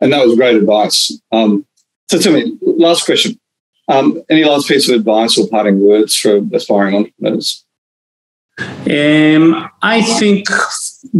And 0.00 0.12
that 0.12 0.26
was 0.26 0.36
great 0.36 0.56
advice. 0.56 1.18
Um, 1.32 1.66
so 2.10 2.18
tell 2.18 2.32
me 2.32 2.56
last 2.60 3.04
question. 3.04 3.38
Um, 3.88 4.22
any 4.30 4.44
last 4.44 4.66
piece 4.66 4.88
of 4.88 4.94
advice 4.94 5.36
or 5.36 5.46
parting 5.48 5.80
words 5.80 6.16
for 6.16 6.40
aspiring 6.52 6.94
entrepreneurs? 6.94 7.63
Um, 8.58 9.68
I 9.82 10.02
think 10.18 10.46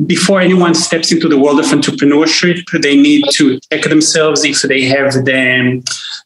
before 0.07 0.40
anyone 0.40 0.75
steps 0.75 1.11
into 1.11 1.29
the 1.29 1.38
world 1.38 1.59
of 1.59 1.66
entrepreneurship, 1.66 2.64
they 2.81 2.97
need 2.97 3.25
to 3.33 3.59
check 3.70 3.85
themselves 3.85 4.44
if 4.44 4.62
they 4.62 4.83
have 4.83 5.12
the, 5.25 5.83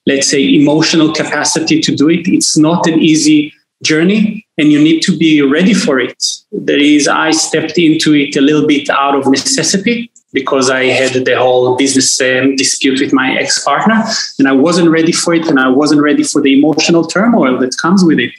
let's 0.07 0.29
say, 0.31 0.42
emotional 0.55 1.14
capacity 1.14 1.81
to 1.81 1.97
do 1.97 2.09
it. 2.11 2.29
It's 2.29 2.59
not 2.59 2.87
an 2.87 3.01
easy 3.01 3.55
journey 3.83 4.47
and 4.59 4.73
you 4.73 4.83
need 4.83 5.01
to 5.03 5.16
be 5.16 5.40
ready 5.40 5.73
for 5.73 6.01
it. 6.01 6.23
That 6.53 6.81
is, 6.81 7.09
I 7.09 7.31
stepped 7.31 7.79
into 7.79 8.14
it 8.14 8.37
a 8.37 8.40
little 8.40 8.66
bit 8.66 8.90
out 8.90 9.14
of 9.14 9.27
necessity 9.29 10.11
because 10.33 10.68
I 10.68 10.87
had 10.87 11.25
the 11.25 11.38
whole 11.38 11.77
business 11.77 12.21
um, 12.21 12.57
dispute 12.57 13.01
with 13.01 13.12
my 13.12 13.35
ex 13.38 13.64
partner, 13.64 14.05
and 14.38 14.47
I 14.47 14.53
wasn't 14.53 14.90
ready 14.90 15.12
for 15.12 15.33
it, 15.33 15.47
and 15.47 15.59
I 15.59 15.68
wasn't 15.68 16.03
ready 16.03 16.23
for 16.23 16.42
the 16.42 16.59
emotional 16.59 17.07
turmoil 17.07 17.59
that 17.61 17.77
comes 17.79 18.05
with 18.05 18.18
it. 18.18 18.33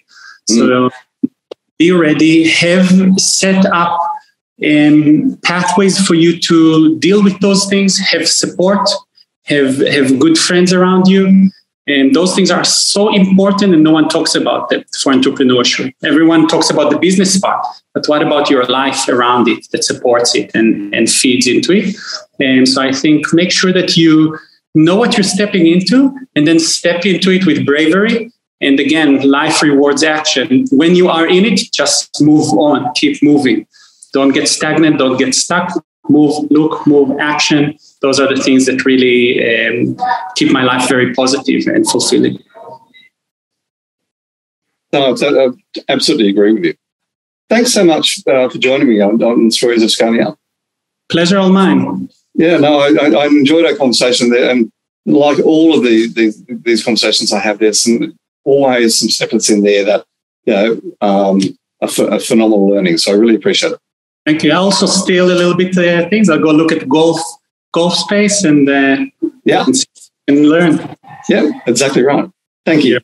Mm. 0.52 0.92
Be 1.80 1.92
ready, 1.92 2.48
have 2.48 3.20
set 3.20 3.66
up 3.68 4.00
um, 4.64 5.40
pathways 5.44 6.06
for 6.06 6.14
you 6.14 6.40
to 6.42 7.00
deal 7.00 7.24
with 7.24 7.40
those 7.40 7.66
things, 7.68 7.98
have 7.98 8.28
support, 8.28 8.88
have 9.46 9.78
have 9.78 10.20
good 10.20 10.38
friends 10.38 10.74
around 10.74 11.08
you, 11.08 11.50
and 11.90 12.14
those 12.14 12.36
things 12.36 12.52
are 12.52 12.64
so 12.64 13.14
important, 13.16 13.74
and 13.74 13.84
no 13.84 13.92
one 13.92 14.08
talks 14.10 14.36
about 14.36 14.70
them 14.70 14.84
for 15.02 15.12
entrepreneurship. 15.12 15.92
Everyone 16.04 16.48
talks 16.48 16.70
about 16.70 16.92
the 16.92 17.00
business 17.00 17.40
part, 17.40 17.66
but 17.96 18.06
what 18.06 18.22
about 18.22 18.50
your 18.50 18.64
life 18.66 19.08
around 19.10 19.48
it 19.48 19.68
that 19.72 19.84
supports 19.84 20.36
it 20.36 20.52
and, 20.54 20.94
and 20.94 21.10
feeds 21.10 21.48
into 21.48 21.72
it? 21.72 21.96
And 22.40 22.70
so 22.70 22.84
I 22.84 22.92
think 22.92 23.34
make 23.34 23.52
sure 23.52 23.74
that 23.74 23.98
you 23.98 24.38
know 24.76 24.98
what 24.98 25.18
you're 25.18 25.24
stepping 25.24 25.66
into 25.66 26.16
and 26.36 26.46
then 26.48 26.60
step 26.60 27.08
into 27.08 27.32
it 27.32 27.48
with 27.48 27.66
bravery. 27.66 28.32
And 28.62 28.80
again, 28.80 29.30
life 29.30 29.62
rewards 29.62 30.04
action. 30.04 30.66
When 30.72 30.96
you 30.96 31.10
are 31.10 31.28
in 31.28 31.46
it, 31.46 31.60
just 31.72 32.22
move 32.22 32.52
on, 32.54 32.92
keep 32.94 33.22
moving. 33.24 33.66
Don't 34.14 34.34
get 34.34 34.48
stagnant, 34.48 34.98
don't 34.98 35.18
get 35.18 35.34
stuck. 35.34 35.72
Move, 36.10 36.50
look, 36.50 36.88
move, 36.88 37.18
action 37.20 37.78
those 38.02 38.20
are 38.20 38.34
the 38.34 38.42
things 38.42 38.66
that 38.66 38.86
really 38.86 39.40
um, 39.44 39.98
keep 40.36 40.52
my 40.52 40.64
life 40.64 40.88
very 40.88 41.14
positive 41.14 41.68
and 41.68 41.88
fulfilling. 41.88 42.42
No, 44.92 45.14
I 45.14 45.50
absolutely 45.88 46.30
agree 46.30 46.54
with 46.54 46.66
you. 46.66 46.74
Thanks 47.50 47.74
so 47.74 47.84
much 47.84 48.20
uh, 48.28 48.50
for 48.50 48.58
joining 48.58 48.88
me 48.88 49.02
on, 49.02 49.22
on 49.22 49.52
Stories 49.52 49.84
of 49.84 49.92
Scania. 49.92 50.38
Pleasure 51.10 51.38
all 51.38 51.50
mine. 51.50 52.10
Yeah, 52.36 52.58
no, 52.58 52.80
I, 52.80 53.24
I 53.24 53.26
enjoyed 53.26 53.66
our 53.66 53.76
conversation 53.76 54.30
there. 54.30 54.50
And 54.50 54.72
like 55.06 55.40
all 55.40 55.76
of 55.76 55.84
the, 55.84 56.08
the, 56.08 56.60
these 56.64 56.84
conversations 56.84 57.34
I 57.34 57.40
have, 57.40 57.60
there's 57.60 57.82
some 57.82 58.18
always 58.50 59.00
some 59.00 59.10
snippets 59.10 59.50
in 59.50 59.64
there 59.64 59.86
that, 59.86 60.06
you 60.46 60.54
know, 60.54 60.82
um, 61.02 61.40
are, 61.82 62.14
are 62.14 62.20
phenomenal 62.20 62.70
learning. 62.70 62.98
So 62.98 63.12
I 63.12 63.16
really 63.16 63.36
appreciate 63.36 63.74
it. 63.74 63.80
Thank 64.26 64.44
you. 64.44 64.52
I 64.52 64.56
also 64.56 64.86
steal 64.86 65.26
a 65.26 65.38
little 65.42 65.56
bit 65.56 65.78
uh, 65.78 66.10
things. 66.10 66.30
I'll 66.30 66.40
go 66.40 66.52
look 66.52 66.72
at 66.72 66.88
golf 66.88 67.20
golf 67.72 67.94
space 67.94 68.44
and 68.44 68.70
uh, 68.70 68.98
yeah, 69.46 69.66
and 70.28 70.50
learn. 70.50 70.96
Yeah, 71.30 71.50
exactly 71.66 72.04
right. 72.04 72.30
Thank 72.66 72.84
you. 72.84 73.00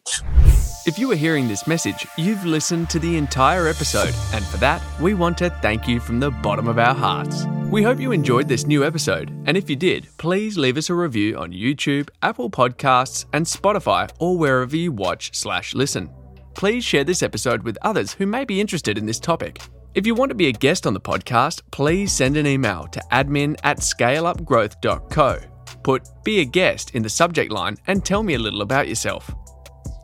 If 0.87 0.99
you 0.99 1.11
are 1.11 1.15
hearing 1.15 1.47
this 1.47 1.65
message, 1.65 2.05
you've 2.15 2.45
listened 2.45 2.91
to 2.91 2.99
the 2.99 3.17
entire 3.17 3.67
episode, 3.67 4.13
and 4.35 4.45
for 4.45 4.57
that, 4.57 4.83
we 5.01 5.15
want 5.15 5.35
to 5.39 5.49
thank 5.49 5.87
you 5.87 5.99
from 5.99 6.19
the 6.19 6.29
bottom 6.29 6.67
of 6.67 6.77
our 6.77 6.93
hearts. 6.93 7.45
We 7.71 7.81
hope 7.81 7.99
you 7.99 8.11
enjoyed 8.11 8.47
this 8.47 8.67
new 8.67 8.85
episode, 8.85 9.31
and 9.47 9.57
if 9.57 9.67
you 9.67 9.75
did, 9.75 10.07
please 10.17 10.59
leave 10.59 10.77
us 10.77 10.91
a 10.91 10.93
review 10.93 11.39
on 11.39 11.51
YouTube, 11.51 12.09
Apple 12.21 12.51
Podcasts, 12.51 13.25
and 13.33 13.47
Spotify, 13.47 14.11
or 14.19 14.37
wherever 14.37 14.75
you 14.75 14.91
watch 14.91 15.35
slash 15.35 15.73
listen. 15.73 16.07
Please 16.53 16.85
share 16.85 17.03
this 17.03 17.23
episode 17.23 17.63
with 17.63 17.79
others 17.81 18.13
who 18.13 18.27
may 18.27 18.45
be 18.45 18.61
interested 18.61 18.95
in 18.95 19.07
this 19.07 19.19
topic. 19.19 19.59
If 19.95 20.05
you 20.05 20.13
want 20.13 20.29
to 20.29 20.35
be 20.35 20.49
a 20.49 20.51
guest 20.51 20.85
on 20.85 20.93
the 20.93 21.01
podcast, 21.01 21.63
please 21.71 22.13
send 22.13 22.37
an 22.37 22.45
email 22.45 22.85
to 22.91 23.01
admin 23.11 23.57
at 23.63 23.79
scaleupgrowth.co. 23.79 25.39
Put 25.81 26.07
Be 26.23 26.41
a 26.41 26.45
Guest 26.45 26.93
in 26.93 27.01
the 27.01 27.09
subject 27.09 27.51
line 27.51 27.77
and 27.87 28.05
tell 28.05 28.21
me 28.21 28.35
a 28.35 28.39
little 28.39 28.61
about 28.61 28.87
yourself. 28.87 29.33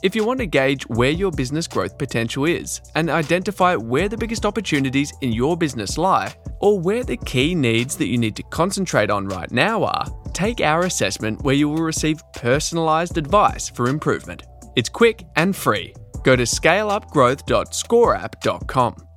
If 0.04 0.16
you 0.16 0.26
want 0.26 0.40
to 0.40 0.48
gauge 0.48 0.88
where 0.88 1.12
your 1.12 1.32
business 1.32 1.68
growth 1.68 1.96
potential 1.96 2.46
is 2.46 2.82
and 2.96 3.08
identify 3.08 3.76
where 3.76 4.10
the 4.10 4.18
biggest 4.18 4.48
opportunities 4.48 5.14
in 5.22 5.32
your 5.32 5.56
business 5.56 5.96
lie, 5.96 6.34
or 6.60 6.80
where 6.80 7.04
the 7.04 7.18
key 7.18 7.54
needs 7.54 7.96
that 7.98 8.08
you 8.08 8.18
need 8.18 8.36
to 8.38 8.44
concentrate 8.44 9.12
on 9.12 9.28
right 9.28 9.52
now 9.52 9.84
are, 9.84 10.08
take 10.34 10.60
our 10.60 10.86
assessment 10.86 11.44
where 11.44 11.54
you 11.54 11.70
will 11.70 11.84
receive 11.84 12.20
personalized 12.34 13.20
advice 13.20 13.70
for 13.70 13.90
improvement. 13.90 14.42
It's 14.76 14.90
quick 14.90 15.24
and 15.36 15.56
free. 15.56 15.94
Go 16.24 16.36
to 16.36 16.44
scaleupgrowth.scoreapp.com. 16.44 19.08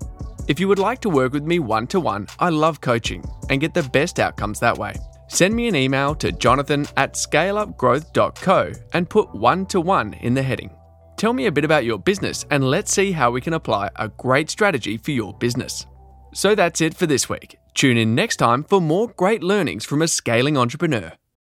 If 0.48 0.60
you 0.60 0.68
would 0.68 0.78
like 0.78 1.00
to 1.00 1.08
work 1.08 1.32
with 1.32 1.44
me 1.44 1.60
one 1.60 1.86
to 1.86 1.98
one, 1.98 2.26
I 2.38 2.50
love 2.50 2.82
coaching 2.82 3.24
and 3.48 3.58
get 3.58 3.72
the 3.72 3.84
best 3.84 4.20
outcomes 4.20 4.60
that 4.60 4.76
way. 4.76 4.96
Send 5.34 5.56
me 5.56 5.66
an 5.66 5.74
email 5.74 6.14
to 6.14 6.30
jonathan 6.30 6.86
at 6.96 7.14
scaleupgrowth.co 7.14 8.72
and 8.92 9.10
put 9.10 9.34
one 9.34 9.66
to 9.66 9.80
one 9.80 10.12
in 10.14 10.32
the 10.32 10.42
heading. 10.42 10.70
Tell 11.16 11.32
me 11.32 11.46
a 11.46 11.52
bit 11.52 11.64
about 11.64 11.84
your 11.84 11.98
business 11.98 12.46
and 12.52 12.62
let's 12.62 12.92
see 12.92 13.10
how 13.10 13.32
we 13.32 13.40
can 13.40 13.54
apply 13.54 13.90
a 13.96 14.08
great 14.10 14.48
strategy 14.48 14.96
for 14.96 15.10
your 15.10 15.34
business. 15.34 15.86
So 16.34 16.54
that's 16.54 16.80
it 16.80 16.94
for 16.94 17.06
this 17.06 17.28
week. 17.28 17.58
Tune 17.74 17.96
in 17.96 18.14
next 18.14 18.36
time 18.36 18.62
for 18.62 18.80
more 18.80 19.08
great 19.08 19.42
learnings 19.42 19.84
from 19.84 20.02
a 20.02 20.08
scaling 20.08 20.56
entrepreneur. 20.56 21.12